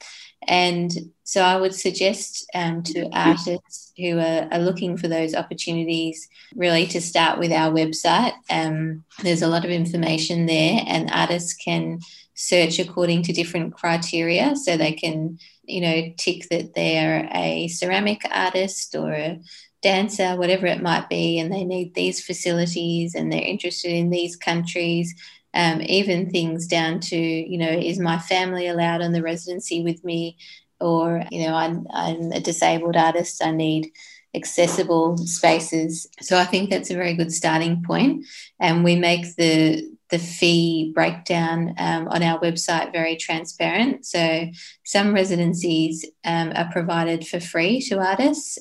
And 0.47 0.91
so 1.23 1.41
I 1.41 1.57
would 1.57 1.75
suggest 1.75 2.49
um, 2.55 2.81
to 2.83 3.09
artists 3.13 3.91
who 3.97 4.17
are, 4.17 4.47
are, 4.51 4.59
looking 4.59 4.97
for 4.97 5.07
those 5.07 5.35
opportunities 5.35 6.27
really 6.55 6.87
to 6.87 7.01
start 7.01 7.37
with 7.37 7.51
our 7.51 7.71
website. 7.71 8.33
Um, 8.49 9.03
there's 9.21 9.41
a 9.41 9.47
lot 9.47 9.65
of 9.65 9.71
information 9.71 10.45
there, 10.45 10.81
and 10.87 11.11
artists 11.11 11.53
can 11.53 11.99
search 12.33 12.79
according 12.79 13.23
to 13.23 13.33
different 13.33 13.73
criteria. 13.73 14.55
So 14.55 14.77
they 14.77 14.93
can, 14.93 15.37
you 15.63 15.81
know, 15.81 16.13
tick 16.17 16.47
that 16.49 16.73
they're 16.73 17.29
a 17.33 17.67
ceramic 17.67 18.21
artist 18.31 18.95
or 18.95 19.11
a 19.11 19.39
dancer, 19.81 20.35
whatever 20.35 20.65
it 20.65 20.81
might 20.81 21.09
be, 21.09 21.39
and 21.39 21.51
they 21.51 21.63
need 21.63 21.93
these 21.93 22.23
facilities 22.23 23.13
and 23.15 23.31
they're 23.31 23.41
interested 23.41 23.91
in 23.91 24.09
these 24.09 24.35
countries. 24.35 25.13
Um, 25.53 25.81
even 25.81 26.29
things 26.29 26.67
down 26.67 26.99
to, 27.01 27.17
you 27.17 27.57
know, 27.57 27.69
is 27.69 27.99
my 27.99 28.19
family 28.19 28.67
allowed 28.67 29.01
on 29.01 29.11
the 29.11 29.23
residency 29.23 29.83
with 29.83 30.03
me? 30.03 30.37
Or, 30.79 31.23
you 31.31 31.47
know, 31.47 31.55
I'm, 31.55 31.87
I'm 31.93 32.31
a 32.31 32.39
disabled 32.39 32.95
artist, 32.95 33.43
I 33.43 33.51
need 33.51 33.91
accessible 34.35 35.17
spaces. 35.17 36.07
So 36.21 36.37
I 36.37 36.45
think 36.45 36.69
that's 36.69 36.91
a 36.91 36.95
very 36.95 37.15
good 37.15 37.33
starting 37.33 37.83
point. 37.83 38.25
And 38.59 38.83
we 38.83 38.95
make 38.95 39.35
the 39.35 39.89
the 40.09 40.19
fee 40.19 40.91
breakdown 40.95 41.75
um, 41.77 42.07
on 42.07 42.23
our 42.23 42.39
website 42.39 42.91
very 42.91 43.15
transparent. 43.15 44.05
So 44.05 44.47
some 44.83 45.13
residencies 45.13 46.03
um, 46.25 46.51
are 46.55 46.71
provided 46.71 47.27
for 47.27 47.39
free 47.39 47.79
to 47.81 47.99
artists. 47.99 48.57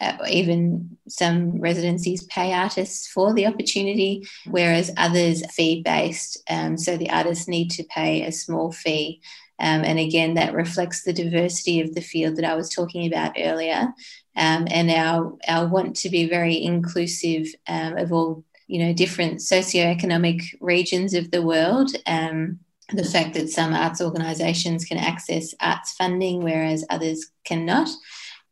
Uh, 0.00 0.16
even 0.30 0.96
some 1.08 1.60
residencies 1.60 2.22
pay 2.24 2.52
artists 2.52 3.08
for 3.08 3.34
the 3.34 3.46
opportunity, 3.46 4.24
whereas 4.46 4.92
others 4.96 5.42
fee 5.52 5.82
based. 5.82 6.40
Um, 6.48 6.78
so 6.78 6.96
the 6.96 7.10
artists 7.10 7.48
need 7.48 7.70
to 7.72 7.84
pay 7.84 8.24
a 8.24 8.30
small 8.30 8.70
fee. 8.70 9.20
Um, 9.60 9.82
and 9.84 9.98
again, 9.98 10.34
that 10.34 10.54
reflects 10.54 11.02
the 11.02 11.12
diversity 11.12 11.80
of 11.80 11.94
the 11.94 12.00
field 12.00 12.36
that 12.36 12.44
I 12.44 12.54
was 12.54 12.72
talking 12.72 13.06
about 13.06 13.36
earlier, 13.36 13.92
um, 14.36 14.68
and 14.70 14.88
our 14.90 15.36
our 15.48 15.66
want 15.66 15.96
to 15.96 16.08
be 16.08 16.28
very 16.28 16.62
inclusive 16.62 17.48
um, 17.66 17.96
of 17.96 18.12
all 18.12 18.44
you 18.68 18.78
know 18.78 18.92
different 18.92 19.40
socioeconomic 19.40 20.42
regions 20.60 21.12
of 21.14 21.32
the 21.32 21.42
world. 21.42 21.90
Um, 22.06 22.60
the 22.92 23.04
fact 23.04 23.34
that 23.34 23.50
some 23.50 23.74
arts 23.74 24.00
organisations 24.00 24.84
can 24.84 24.96
access 24.96 25.54
arts 25.60 25.92
funding, 25.92 26.42
whereas 26.42 26.86
others 26.88 27.26
cannot 27.44 27.88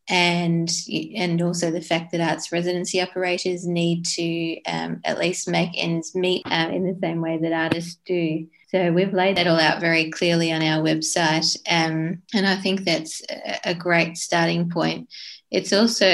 and 0.09 0.69
and 1.15 1.41
also 1.41 1.71
the 1.71 1.81
fact 1.81 2.11
that 2.11 2.21
arts 2.21 2.51
residency 2.51 3.01
operators 3.01 3.67
need 3.67 4.05
to 4.05 4.61
um, 4.63 5.01
at 5.03 5.19
least 5.19 5.49
make 5.49 5.71
ends 5.75 6.15
meet 6.15 6.43
um, 6.45 6.71
in 6.71 6.83
the 6.85 6.97
same 7.01 7.21
way 7.21 7.37
that 7.37 7.51
artists 7.51 7.97
do. 8.05 8.47
So 8.69 8.91
we've 8.91 9.13
laid 9.13 9.37
that 9.37 9.47
all 9.47 9.59
out 9.59 9.79
very 9.79 10.09
clearly 10.09 10.51
on 10.51 10.61
our 10.61 10.83
website, 10.83 11.57
um, 11.69 12.21
and 12.33 12.47
I 12.47 12.55
think 12.57 12.83
that's 12.83 13.21
a 13.63 13.73
great 13.73 14.17
starting 14.17 14.69
point. 14.69 15.09
It's 15.51 15.71
also 15.71 16.05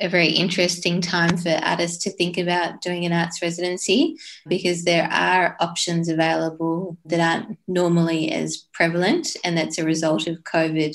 a 0.00 0.06
very 0.06 0.28
interesting 0.28 1.00
time 1.00 1.36
for 1.36 1.50
artists 1.62 2.04
to 2.04 2.10
think 2.10 2.38
about 2.38 2.80
doing 2.82 3.04
an 3.04 3.12
arts 3.12 3.42
residency 3.42 4.16
because 4.46 4.84
there 4.84 5.08
are 5.10 5.56
options 5.60 6.08
available 6.08 6.96
that 7.04 7.20
aren't 7.20 7.58
normally 7.66 8.30
as 8.30 8.58
prevalent, 8.72 9.36
and 9.44 9.56
that's 9.56 9.78
a 9.78 9.84
result 9.84 10.26
of 10.26 10.44
COVID. 10.44 10.94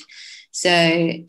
So 0.55 0.69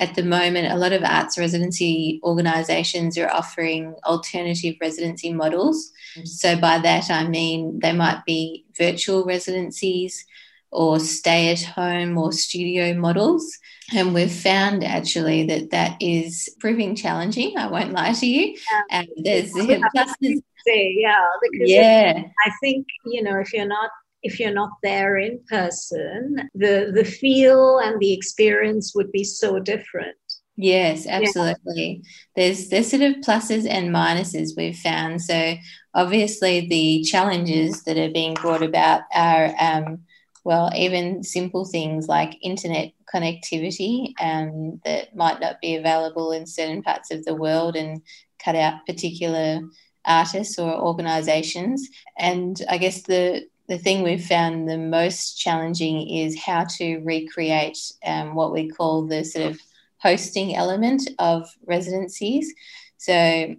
at 0.00 0.14
the 0.16 0.22
moment, 0.22 0.70
a 0.70 0.76
lot 0.76 0.92
of 0.92 1.02
arts 1.02 1.38
residency 1.38 2.20
organisations 2.22 3.16
are 3.16 3.30
offering 3.30 3.94
alternative 4.04 4.74
residency 4.82 5.32
models. 5.32 5.92
Mm. 6.14 6.28
So 6.28 6.56
by 6.60 6.78
that, 6.80 7.10
I 7.10 7.26
mean 7.26 7.78
they 7.80 7.94
might 7.94 8.26
be 8.26 8.66
virtual 8.76 9.24
residencies 9.24 10.26
or 10.70 11.00
stay 11.00 11.50
at 11.50 11.62
home 11.62 12.18
or 12.18 12.32
studio 12.32 12.92
models. 12.92 13.58
And 13.94 14.12
we've 14.12 14.30
found 14.30 14.84
actually 14.84 15.46
that 15.46 15.70
that 15.70 15.96
is 16.02 16.54
proving 16.60 16.94
challenging. 16.94 17.56
I 17.56 17.68
won't 17.68 17.92
lie 17.92 18.12
to 18.12 18.26
you. 18.26 18.54
Yeah. 18.70 18.82
And 18.90 19.08
there's 19.16 19.52
pluses. 19.54 20.42
Yeah, 20.66 21.16
because 21.42 21.70
yeah. 21.70 22.22
I 22.46 22.50
think, 22.60 22.86
you 23.06 23.22
know, 23.22 23.38
if 23.38 23.52
you're 23.54 23.66
not 23.66 23.90
if 24.24 24.40
you're 24.40 24.52
not 24.52 24.70
there 24.82 25.16
in 25.16 25.38
person, 25.48 26.48
the 26.54 26.90
the 26.92 27.04
feel 27.04 27.78
and 27.78 28.00
the 28.00 28.12
experience 28.12 28.92
would 28.94 29.12
be 29.12 29.22
so 29.22 29.60
different. 29.60 30.16
Yes, 30.56 31.06
absolutely. 31.06 32.02
Yeah. 32.02 32.10
There's 32.36 32.68
there's 32.68 32.90
sort 32.90 33.02
of 33.02 33.16
pluses 33.16 33.68
and 33.68 33.94
minuses 33.94 34.56
we've 34.56 34.76
found. 34.76 35.20
So 35.22 35.56
obviously 35.94 36.66
the 36.68 37.02
challenges 37.02 37.84
that 37.84 37.98
are 37.98 38.10
being 38.10 38.34
brought 38.34 38.62
about 38.62 39.02
are 39.14 39.54
um, 39.60 40.00
well, 40.44 40.70
even 40.76 41.22
simple 41.22 41.64
things 41.64 42.06
like 42.06 42.36
internet 42.42 42.92
connectivity 43.12 44.12
um, 44.20 44.80
that 44.84 45.16
might 45.16 45.40
not 45.40 45.60
be 45.60 45.76
available 45.76 46.32
in 46.32 46.46
certain 46.46 46.82
parts 46.82 47.10
of 47.10 47.24
the 47.24 47.34
world 47.34 47.76
and 47.76 48.02
cut 48.38 48.54
out 48.54 48.86
particular 48.86 49.60
artists 50.04 50.58
or 50.58 50.72
organizations. 50.72 51.88
And 52.18 52.60
I 52.68 52.78
guess 52.78 53.02
the 53.02 53.46
the 53.68 53.78
thing 53.78 54.02
we've 54.02 54.24
found 54.24 54.68
the 54.68 54.78
most 54.78 55.38
challenging 55.38 56.08
is 56.08 56.38
how 56.38 56.64
to 56.64 56.98
recreate 56.98 57.78
um, 58.04 58.34
what 58.34 58.52
we 58.52 58.68
call 58.68 59.06
the 59.06 59.24
sort 59.24 59.52
of 59.52 59.60
hosting 59.98 60.54
element 60.54 61.08
of 61.18 61.48
residencies. 61.66 62.52
So 62.98 63.14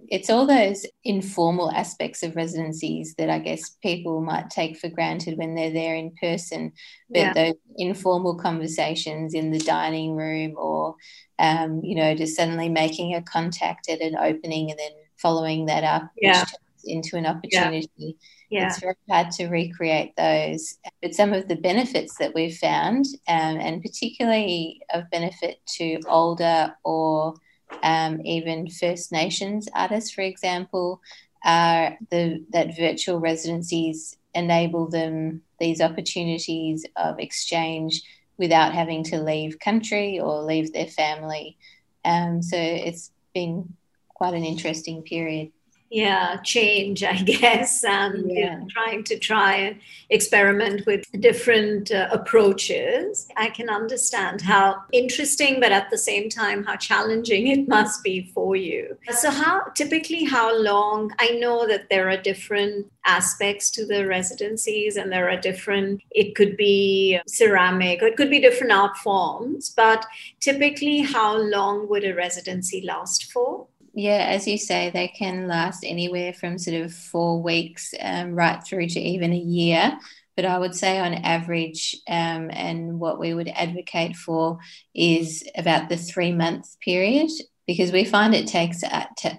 it's 0.09 0.29
all 0.29 0.45
those 0.47 0.85
informal 1.03 1.71
aspects 1.71 2.23
of 2.23 2.35
residencies 2.35 3.15
that 3.15 3.29
I 3.29 3.39
guess 3.39 3.71
people 3.81 4.21
might 4.21 4.49
take 4.49 4.77
for 4.77 4.89
granted 4.89 5.37
when 5.37 5.55
they're 5.55 5.73
there 5.73 5.95
in 5.95 6.15
person. 6.19 6.71
But 7.09 7.19
yeah. 7.19 7.33
those 7.33 7.53
informal 7.77 8.35
conversations 8.35 9.33
in 9.33 9.51
the 9.51 9.59
dining 9.59 10.15
room 10.15 10.55
or, 10.57 10.95
um, 11.37 11.81
you 11.83 11.95
know, 11.95 12.15
just 12.15 12.35
suddenly 12.35 12.69
making 12.69 13.13
a 13.13 13.21
contact 13.21 13.89
at 13.89 14.01
an 14.01 14.15
opening 14.15 14.71
and 14.71 14.79
then 14.79 14.91
following 15.17 15.65
that 15.65 15.83
up 15.83 16.09
yeah. 16.19 16.45
into 16.85 17.17
an 17.17 17.25
opportunity. 17.25 17.89
Yeah 17.97 18.11
yeah. 18.49 18.67
it's 18.67 18.79
very 18.79 18.95
hard 19.09 19.31
to 19.31 19.47
recreate 19.47 20.13
those. 20.17 20.77
But 21.01 21.15
some 21.15 21.33
of 21.33 21.47
the 21.47 21.55
benefits 21.55 22.17
that 22.17 22.33
we've 22.33 22.57
found, 22.57 23.05
um, 23.27 23.57
and 23.59 23.81
particularly 23.81 24.81
of 24.93 25.09
benefit 25.09 25.59
to 25.77 25.99
older 26.07 26.75
or 26.83 27.35
um, 27.83 28.21
even 28.25 28.69
First 28.69 29.11
Nations 29.11 29.67
artists, 29.73 30.11
for 30.11 30.21
example, 30.21 31.01
are 31.43 31.97
the 32.09 32.43
that 32.51 32.75
virtual 32.75 33.19
residencies 33.19 34.17
enable 34.33 34.89
them 34.89 35.41
these 35.59 35.81
opportunities 35.81 36.85
of 36.95 37.19
exchange 37.19 38.01
without 38.37 38.73
having 38.73 39.03
to 39.05 39.21
leave 39.21 39.59
country 39.59 40.19
or 40.19 40.43
leave 40.43 40.73
their 40.73 40.87
family. 40.87 41.57
Um, 42.03 42.41
so 42.41 42.57
it's 42.57 43.11
been 43.33 43.73
quite 44.09 44.33
an 44.33 44.43
interesting 44.43 45.03
period 45.03 45.51
yeah 45.95 46.37
change 46.43 47.03
i 47.03 47.15
guess 47.33 47.83
and 47.83 48.29
yeah. 48.29 48.37
you 48.37 48.59
know, 48.59 48.67
trying 48.69 49.03
to 49.03 49.17
try 49.17 49.53
and 49.55 49.79
experiment 50.09 50.85
with 50.85 51.03
different 51.19 51.91
uh, 51.91 52.07
approaches. 52.11 53.27
I 53.37 53.49
can 53.49 53.69
understand 53.69 54.41
how 54.41 54.83
interesting 54.91 55.59
but 55.59 55.71
at 55.71 55.89
the 55.89 55.97
same 55.97 56.29
time 56.29 56.63
how 56.63 56.75
challenging 56.75 57.47
it 57.55 57.67
must 57.67 58.03
be 58.03 58.31
for 58.33 58.55
you. 58.55 58.97
So 59.09 59.31
how 59.31 59.61
typically 59.73 60.23
how 60.25 60.55
long 60.57 61.11
i 61.19 61.29
know 61.41 61.67
that 61.67 61.89
there 61.89 62.09
are 62.09 62.17
different 62.17 62.91
aspects 63.05 63.69
to 63.71 63.85
the 63.85 64.05
residencies 64.07 64.95
and 64.97 65.11
there 65.11 65.29
are 65.29 65.39
different 65.39 66.01
it 66.11 66.35
could 66.35 66.57
be 66.57 67.19
ceramic 67.27 68.01
or 68.01 68.07
it 68.07 68.17
could 68.17 68.29
be 68.29 68.39
different 68.39 68.73
art 68.73 68.97
forms 68.97 69.69
but 69.69 70.05
typically 70.39 70.99
how 70.99 71.37
long 71.37 71.87
would 71.87 72.03
a 72.03 72.13
residency 72.13 72.81
last 72.81 73.31
for 73.31 73.67
yeah, 73.95 74.27
as 74.29 74.45
you 74.45 74.57
say, 74.57 74.89
they 74.89 75.07
can 75.07 75.47
last 75.47 75.85
anywhere 75.85 76.33
from 76.33 76.57
sort 76.59 76.81
of 76.81 76.93
four 76.93 77.41
weeks 77.41 77.93
um, 78.01 78.33
right 78.33 78.61
through 78.61 78.89
to 78.89 78.99
even 78.99 79.31
a 79.31 79.37
year. 79.37 79.97
But 80.35 80.43
I 80.43 80.59
would 80.59 80.75
say, 80.75 80.99
on 80.99 81.13
average, 81.13 81.95
um, 82.07 82.49
and 82.51 82.99
what 82.99 83.19
we 83.19 83.33
would 83.33 83.47
advocate 83.47 84.17
for 84.17 84.59
is 84.93 85.45
about 85.55 85.87
the 85.87 85.95
three 85.95 86.33
month 86.33 86.77
period 86.81 87.31
because 87.67 87.91
we 87.91 88.03
find 88.03 88.35
it 88.35 88.47
takes 88.47 88.83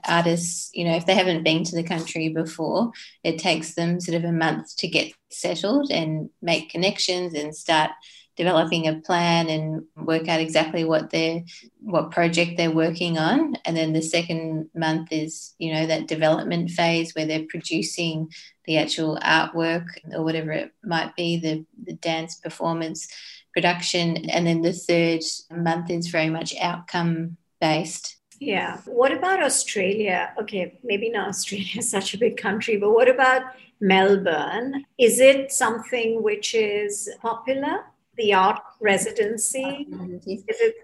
artists, 0.09 0.71
you 0.73 0.85
know, 0.85 0.97
if 0.97 1.07
they 1.07 1.15
haven't 1.15 1.45
been 1.45 1.63
to 1.63 1.77
the 1.77 1.85
country 1.85 2.31
before, 2.31 2.91
it 3.23 3.39
takes 3.39 3.75
them 3.75 4.01
sort 4.01 4.17
of 4.17 4.25
a 4.25 4.33
month 4.33 4.75
to 4.79 4.89
get 4.89 5.13
settled 5.31 5.91
and 5.93 6.31
make 6.43 6.71
connections 6.71 7.35
and 7.35 7.55
start 7.55 7.91
developing 8.37 8.87
a 8.87 9.01
plan 9.01 9.49
and 9.49 9.85
work 9.97 10.29
out 10.29 10.41
exactly 10.41 10.85
what 10.85 11.11
their 11.11 11.43
what 11.81 12.11
project 12.11 12.57
they're 12.57 12.71
working 12.71 13.19
on. 13.19 13.57
And 13.65 13.77
then 13.77 13.93
the 13.93 14.03
second 14.03 14.69
month 14.75 15.09
is 15.11 15.55
you 15.59 15.73
know 15.73 15.87
that 15.87 16.09
development 16.09 16.71
phase 16.71 17.15
where 17.15 17.27
they're 17.27 17.47
producing 17.49 18.31
the 18.67 18.79
actual 18.79 19.19
artwork 19.23 19.87
or 20.13 20.23
whatever 20.23 20.53
it 20.53 20.73
might 20.85 21.15
be 21.17 21.39
the, 21.39 21.65
the 21.83 21.95
dance 21.95 22.35
performance 22.37 23.09
production. 23.53 24.29
And 24.29 24.47
then 24.47 24.63
the 24.63 24.73
third 24.73 25.23
month 25.51 25.91
is 25.91 26.09
very 26.09 26.31
much 26.31 26.55
outcome 26.61 27.37
based 27.61 28.17
yeah. 28.39 28.83
What 28.85 29.13
about 29.13 29.43
australia? 29.43 30.35
Okay 30.39 30.79
maybe 30.85 31.09
not 31.09 31.29
australia 31.29 31.79
is 31.79 31.91
such 31.99 32.13
a 32.13 32.19
big 32.19 32.37
country 32.37 32.77
but 32.77 32.91
what 32.91 33.09
about 33.09 33.43
melbourne? 33.81 34.85
Is 34.99 35.21
it 35.21 35.53
something 35.53 36.23
which 36.23 36.55
is 36.55 37.09
popular 37.21 37.85
the 38.17 38.35
art 38.35 38.61
residency? 38.81 39.87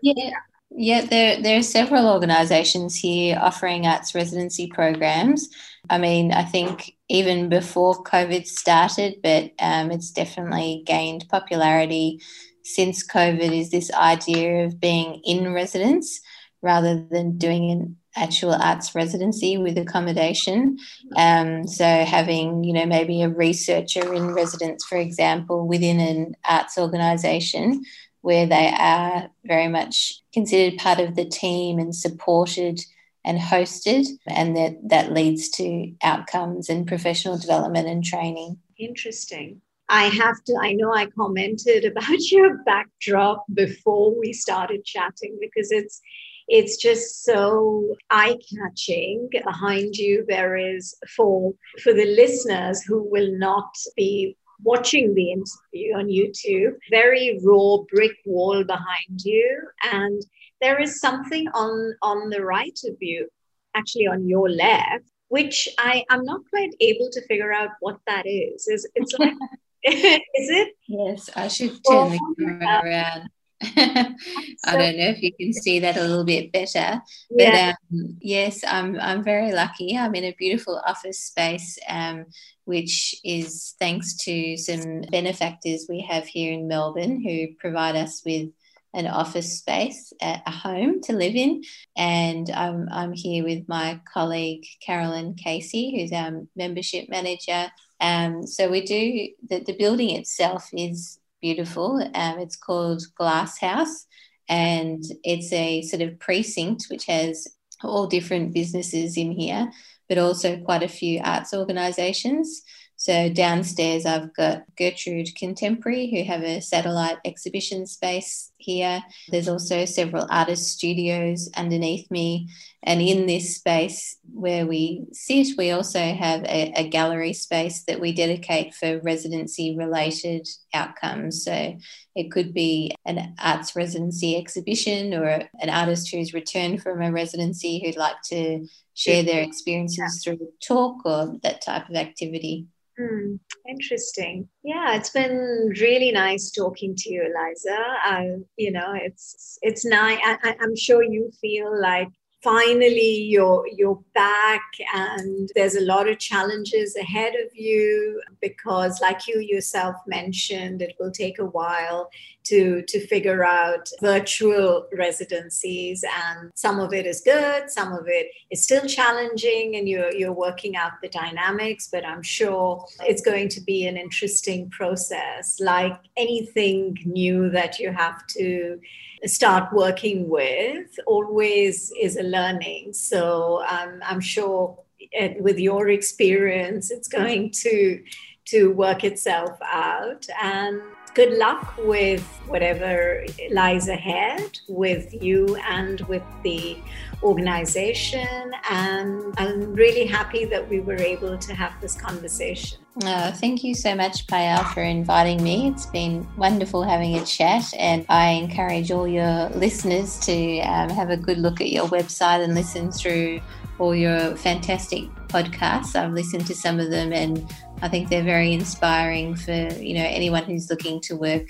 Yeah. 0.03 0.31
Yeah, 0.75 1.05
there, 1.05 1.43
there 1.43 1.59
are 1.59 1.63
several 1.63 2.09
organisations 2.09 2.97
here 2.97 3.39
offering 3.39 3.87
arts 3.87 4.15
residency 4.15 4.69
programs. 4.69 5.49
I 5.91 5.99
mean, 5.99 6.33
I 6.33 6.45
think 6.45 6.97
even 7.09 7.49
before 7.51 8.03
COVID 8.03 8.47
started, 8.47 9.17
but 9.23 9.51
um, 9.59 9.91
it's 9.91 10.11
definitely 10.11 10.83
gained 10.87 11.27
popularity 11.29 12.21
since 12.65 13.07
COVID. 13.07 13.53
Is 13.53 13.71
this 13.71 13.93
idea 13.93 14.65
of 14.65 14.81
being 14.81 15.21
in 15.25 15.53
residence 15.53 16.21
rather 16.63 17.07
than 17.11 17.37
doing 17.37 17.71
an 17.71 17.97
actual 18.17 18.53
arts 18.53 18.95
residency 18.95 19.57
with 19.59 19.79
accommodation. 19.79 20.79
Um, 21.17 21.67
so 21.67 21.85
having, 21.85 22.65
you 22.65 22.73
know, 22.73 22.87
maybe 22.87 23.23
a 23.23 23.29
researcher 23.29 24.13
in 24.13 24.35
residence, 24.35 24.85
for 24.85 24.99
example, 24.99 25.67
within 25.67 26.01
an 26.01 26.37
arts 26.49 26.79
organisation 26.79 27.85
where 28.21 28.47
they 28.47 28.73
are 28.79 29.29
very 29.45 29.69
much 29.69 30.23
considered 30.33 30.79
part 30.79 31.01
of 31.01 31.17
the 31.17 31.25
team 31.25 31.79
and 31.79 31.95
supported 31.95 32.81
and 33.25 33.39
hosted, 33.39 34.07
and 34.27 34.57
that 34.57 34.77
that 34.89 35.13
leads 35.13 35.49
to 35.49 35.93
outcomes 36.03 36.69
and 36.69 36.89
professional 36.89 37.39
development 37.39 37.87
and 37.87 38.03
training. 38.03 38.59
Interesting. 38.79 39.61
I 39.93 40.05
have 40.05 40.43
to, 40.45 40.59
I 40.59 40.73
know 40.73 40.95
I 40.95 41.05
commented 41.05 41.85
about 41.85 42.19
your 42.31 42.57
backdrop 42.65 43.45
before 43.53 44.19
we 44.19 44.33
started 44.33 44.87
chatting 44.87 45.37
because 45.39 45.71
it's 45.71 46.01
it's 46.49 46.77
just 46.77 47.25
so 47.25 47.95
eye 48.11 48.39
catching. 48.53 49.29
Behind 49.45 49.95
you, 49.95 50.25
there 50.27 50.57
is 50.57 50.95
for 51.15 51.53
for 51.83 51.93
the 51.93 52.07
listeners 52.07 52.83
who 52.83 53.07
will 53.11 53.39
not 53.39 53.71
be 53.95 54.35
watching 54.65 55.15
the 55.15 55.31
interview 55.31 55.95
on 55.95 56.07
YouTube, 56.07 56.73
very 56.91 57.39
raw 57.45 57.77
brick 57.93 58.17
wall 58.25 58.65
behind 58.65 59.21
you, 59.25 59.61
and 59.93 60.23
there 60.63 60.81
is 60.81 61.01
something 61.01 61.49
on 61.49 61.95
on 62.01 62.31
the 62.31 62.43
right 62.43 62.79
of 62.87 62.97
you, 63.01 63.29
actually 63.75 64.07
on 64.07 64.27
your 64.27 64.49
left, 64.49 65.05
which 65.29 65.69
I 65.79 66.05
am 66.09 66.25
not 66.25 66.41
quite 66.49 66.75
able 66.81 67.11
to 67.13 67.27
figure 67.27 67.53
out 67.53 67.71
what 67.81 67.99
that 68.07 68.25
is. 68.27 68.69
Is 68.69 68.89
it's 68.95 69.13
like 69.19 69.35
is 69.85 70.49
it? 70.51 70.75
Yes, 70.87 71.31
I 71.35 71.49
should 71.49 71.81
turn 71.89 72.11
the 72.11 72.35
camera 72.39 72.83
around. 72.85 73.29
I 73.63 74.77
don't 74.77 74.97
know 74.97 75.09
if 75.09 75.23
you 75.23 75.33
can 75.35 75.53
see 75.53 75.79
that 75.81 75.97
a 75.97 76.01
little 76.01 76.25
bit 76.25 76.51
better, 76.51 77.01
but 77.31 77.39
yeah. 77.39 77.75
um, 77.93 78.17
yes, 78.21 78.65
I'm 78.67 78.99
I'm 78.99 79.23
very 79.23 79.53
lucky. 79.53 79.97
I'm 79.97 80.17
in 80.17 80.25
a 80.25 80.35
beautiful 80.37 80.83
office 80.85 81.21
space, 81.21 81.79
um, 81.89 82.27
which 82.65 83.15
is 83.25 83.77
thanks 83.79 84.17
to 84.25 84.57
some 84.57 85.03
benefactors 85.13 85.87
we 85.89 86.01
have 86.09 86.27
here 86.27 86.53
in 86.53 86.67
Melbourne 86.67 87.23
who 87.23 87.55
provide 87.61 87.95
us 87.95 88.23
with 88.27 88.51
an 88.95 89.07
office 89.07 89.59
space, 89.59 90.13
a 90.21 90.51
home 90.51 91.01
to 91.03 91.13
live 91.15 91.35
in. 91.35 91.63
And 91.97 92.51
I'm, 92.51 92.89
I'm 92.91 93.13
here 93.13 93.43
with 93.43 93.67
my 93.69 94.01
colleague 94.13 94.67
Carolyn 94.85 95.35
Casey, 95.35 95.97
who's 95.97 96.13
our 96.13 96.43
membership 96.57 97.09
manager. 97.09 97.71
Um, 98.03 98.47
so 98.47 98.69
we 98.69 98.83
do 98.85 99.29
the, 99.49 99.65
the 99.65 99.77
building 99.79 100.11
itself 100.11 100.69
is 100.73 101.19
beautiful. 101.41 102.03
Um, 102.15 102.39
it's 102.41 102.57
called 102.57 103.03
Glass 103.17 103.59
House, 103.59 104.07
and 104.49 105.03
it's 105.25 105.53
a 105.53 105.83
sort 105.83 106.03
of 106.03 106.19
precinct 106.19 106.87
which 106.91 107.07
has 107.07 107.49
all 107.83 108.07
different 108.07 108.53
businesses 108.53 109.17
in 109.17 109.33
here, 109.33 109.71
but 110.09 110.19
also 110.19 110.59
quite 110.59 110.83
a 110.83 110.89
few 110.89 111.21
arts 111.25 111.55
organisations. 111.55 112.63
So 112.97 113.29
downstairs, 113.29 114.07
I've 114.07 114.33
got 114.35 114.63
Gertrude 114.77 115.35
Contemporary, 115.37 116.09
who 116.11 116.23
have 116.23 116.43
a 116.43 116.61
satellite 116.61 117.19
exhibition 117.25 117.87
space 117.87 118.52
here. 118.63 119.03
There's 119.29 119.49
also 119.49 119.85
several 119.85 120.27
artist 120.31 120.69
studios 120.69 121.51
underneath 121.57 122.11
me. 122.11 122.49
And 122.85 123.01
in 123.01 123.27
this 123.27 123.57
space 123.57 124.17
where 124.33 124.67
we 124.67 125.05
sit, 125.13 125.57
we 125.57 125.71
also 125.71 126.01
have 126.01 126.43
a, 126.45 126.73
a 126.77 126.89
gallery 126.89 127.33
space 127.33 127.85
that 127.85 128.01
we 128.01 128.13
dedicate 128.13 128.75
for 128.75 129.01
residency 129.01 129.77
related 129.77 130.49
outcomes. 130.75 131.45
So 131.45 131.79
it 132.17 132.33
could 132.33 132.53
be 132.53 132.95
an 133.07 133.35
arts 133.39 133.77
residency 133.77 134.37
exhibition 134.37 135.15
or 135.15 135.27
an 135.29 135.71
artist 135.71 136.11
who's 136.11 136.35
returned 136.35 136.83
from 136.83 137.01
a 137.03 137.13
residency 137.13 137.81
who'd 137.85 137.97
like 137.97 138.21
to 138.31 138.67
share 138.95 139.23
their 139.23 139.43
experiences 139.43 140.23
through 140.23 140.39
talk 140.61 141.05
or 141.05 141.37
that 141.43 141.63
type 141.63 141.89
of 141.89 141.97
activity. 141.97 142.67
Hmm, 143.03 143.35
interesting. 143.69 144.49
Yeah, 144.63 144.95
it's 144.95 145.11
been 145.11 145.73
really 145.81 146.13
nice 146.13 146.51
talking 146.51 146.95
to 146.97 147.13
you, 147.13 147.23
Eliza. 147.23 147.77
I, 148.05 148.37
you 148.57 148.71
know, 148.71 148.93
it's 148.95 149.59
it's 149.63 149.85
nice. 149.85 150.19
I, 150.23 150.55
I'm 150.61 150.77
sure 150.77 151.03
you 151.03 151.31
feel 151.41 151.81
like 151.81 152.09
finally 152.43 153.23
you're 153.23 153.65
you're 153.77 154.01
back 154.15 154.63
and 154.95 155.49
there's 155.55 155.77
a 155.77 155.81
lot 155.81 156.09
of 156.09 156.19
challenges 156.19 156.97
ahead 156.97 157.35
of 157.35 157.55
you 157.55 158.21
because 158.41 159.01
like 159.01 159.27
you 159.29 159.39
yourself 159.41 159.97
mentioned 160.07 160.83
it 160.83 160.95
will 160.99 161.11
take 161.11 161.39
a 161.39 161.47
while 161.47 162.11
to 162.45 162.83
to 162.89 163.07
figure 163.07 163.45
out 163.45 163.89
virtual 164.01 164.87
residencies 164.97 166.05
and 166.27 166.51
some 166.55 166.81
of 166.81 166.93
it 166.93 167.07
is 167.07 167.21
good 167.21 167.71
some 167.71 167.93
of 167.93 168.09
it 168.09 168.27
is 168.51 168.65
still 168.65 168.87
challenging 168.87 169.77
and 169.77 169.89
you're 169.89 170.13
you're 170.13 170.33
working 170.33 170.77
out 170.77 170.93
the 171.01 171.09
dynamics 171.09 171.89
but 171.93 172.05
i'm 172.05 172.23
sure 172.23 172.85
it's 173.07 173.23
going 173.23 173.49
to 173.49 173.61
be 173.61 173.87
an 173.87 173.97
interesting 173.97 174.71
process. 174.71 175.59
Like 175.61 175.99
anything 176.17 176.99
new 177.05 177.51
that 177.51 177.79
you 177.79 177.93
have 177.93 178.27
to 178.39 178.81
start 179.25 179.73
working 179.73 180.29
with 180.29 180.99
always 181.07 181.93
is 182.01 182.17
a 182.17 182.23
learning. 182.23 182.93
So 182.93 183.63
um, 183.69 184.01
i'm 184.05 184.21
sure 184.21 184.79
it, 184.99 185.41
with 185.43 185.59
your 185.59 185.89
experience 185.89 186.91
it's 186.91 187.09
going 187.09 187.51
to 187.51 188.03
to 188.45 188.73
work 188.73 189.05
itself 189.05 189.57
out. 189.63 190.27
And 190.43 190.81
good 191.15 191.39
luck 191.39 191.75
with 191.79 192.23
whatever 192.47 193.25
lies 193.51 193.89
ahead 193.89 194.59
with 194.69 195.13
you 195.23 195.57
and 195.69 196.01
with 196.03 196.23
the 196.43 196.77
organization. 197.23 198.53
And 198.71 199.35
I'm 199.37 199.75
really 199.75 200.07
happy 200.07 200.45
that 200.47 200.69
we 200.69 200.81
were 200.81 200.97
able 200.97 201.37
to 201.39 201.55
have 201.55 201.81
this 201.81 201.95
conversation. 201.95 202.79
Oh, 203.05 203.31
thank 203.33 203.65
you 203.65 203.75
so 203.75 203.95
much, 203.95 204.27
Payal, 204.27 204.71
for 204.75 204.83
inviting 204.83 205.43
me. 205.43 205.69
It's 205.69 205.87
been 205.87 206.27
wonderful 206.37 206.83
having 206.83 207.17
a 207.17 207.25
chat, 207.25 207.65
and 207.79 208.05
I 208.11 208.33
encourage 208.33 208.91
all 208.91 209.09
your 209.09 209.49
listeners 209.51 210.19
to 210.21 210.61
um, 210.61 210.91
have 210.91 211.09
a 211.09 211.17
good 211.17 211.39
look 211.39 211.63
at 211.63 211.71
your 211.71 211.87
website 211.87 212.45
and 212.45 212.55
listen 212.55 212.93
through 212.93 213.41
all 213.79 213.95
your 213.95 214.37
fantastic 214.37 215.05
podcasts. 215.29 215.97
I've 215.97 216.13
listened 216.13 216.47
to 216.49 216.55
some 216.55 216.79
of 216.79 216.91
them, 216.91 217.15
and 217.15 217.51
I 217.83 217.89
think 217.89 218.09
they're 218.09 218.23
very 218.23 218.53
inspiring 218.53 219.35
for 219.35 219.53
you 219.53 219.95
know 219.95 220.05
anyone 220.05 220.45
who's 220.45 220.71
looking 220.71 221.01
to 221.03 221.17
work 221.17 221.47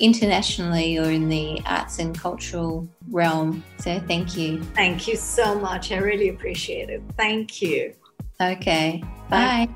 internationally 0.00 0.98
or 0.98 1.10
in 1.10 1.28
the 1.28 1.62
arts 1.64 1.98
and 2.00 2.18
cultural 2.18 2.88
realm. 3.10 3.64
So, 3.78 4.00
thank 4.00 4.36
you. 4.36 4.62
Thank 4.74 5.08
you 5.08 5.16
so 5.16 5.58
much. 5.58 5.92
I 5.92 5.98
really 5.98 6.28
appreciate 6.28 6.90
it. 6.90 7.02
Thank 7.16 7.62
you. 7.62 7.94
Okay. 8.40 9.02
Bye. 9.30 9.66
Bye. 9.66 9.68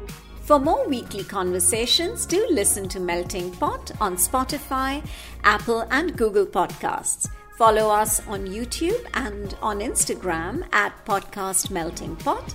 For 0.42 0.58
more 0.58 0.86
weekly 0.88 1.22
conversations, 1.22 2.26
do 2.26 2.44
listen 2.50 2.88
to 2.88 2.98
Melting 2.98 3.52
Pot 3.52 3.92
on 4.00 4.16
Spotify, 4.16 5.06
Apple, 5.44 5.86
and 5.92 6.16
Google 6.16 6.44
Podcasts. 6.44 7.30
Follow 7.56 7.88
us 7.88 8.26
on 8.26 8.46
YouTube 8.48 9.06
and 9.14 9.54
on 9.62 9.78
Instagram 9.78 10.66
at 10.72 10.92
Podcast 11.04 11.70
Melting 11.70 12.16
Pot. 12.16 12.54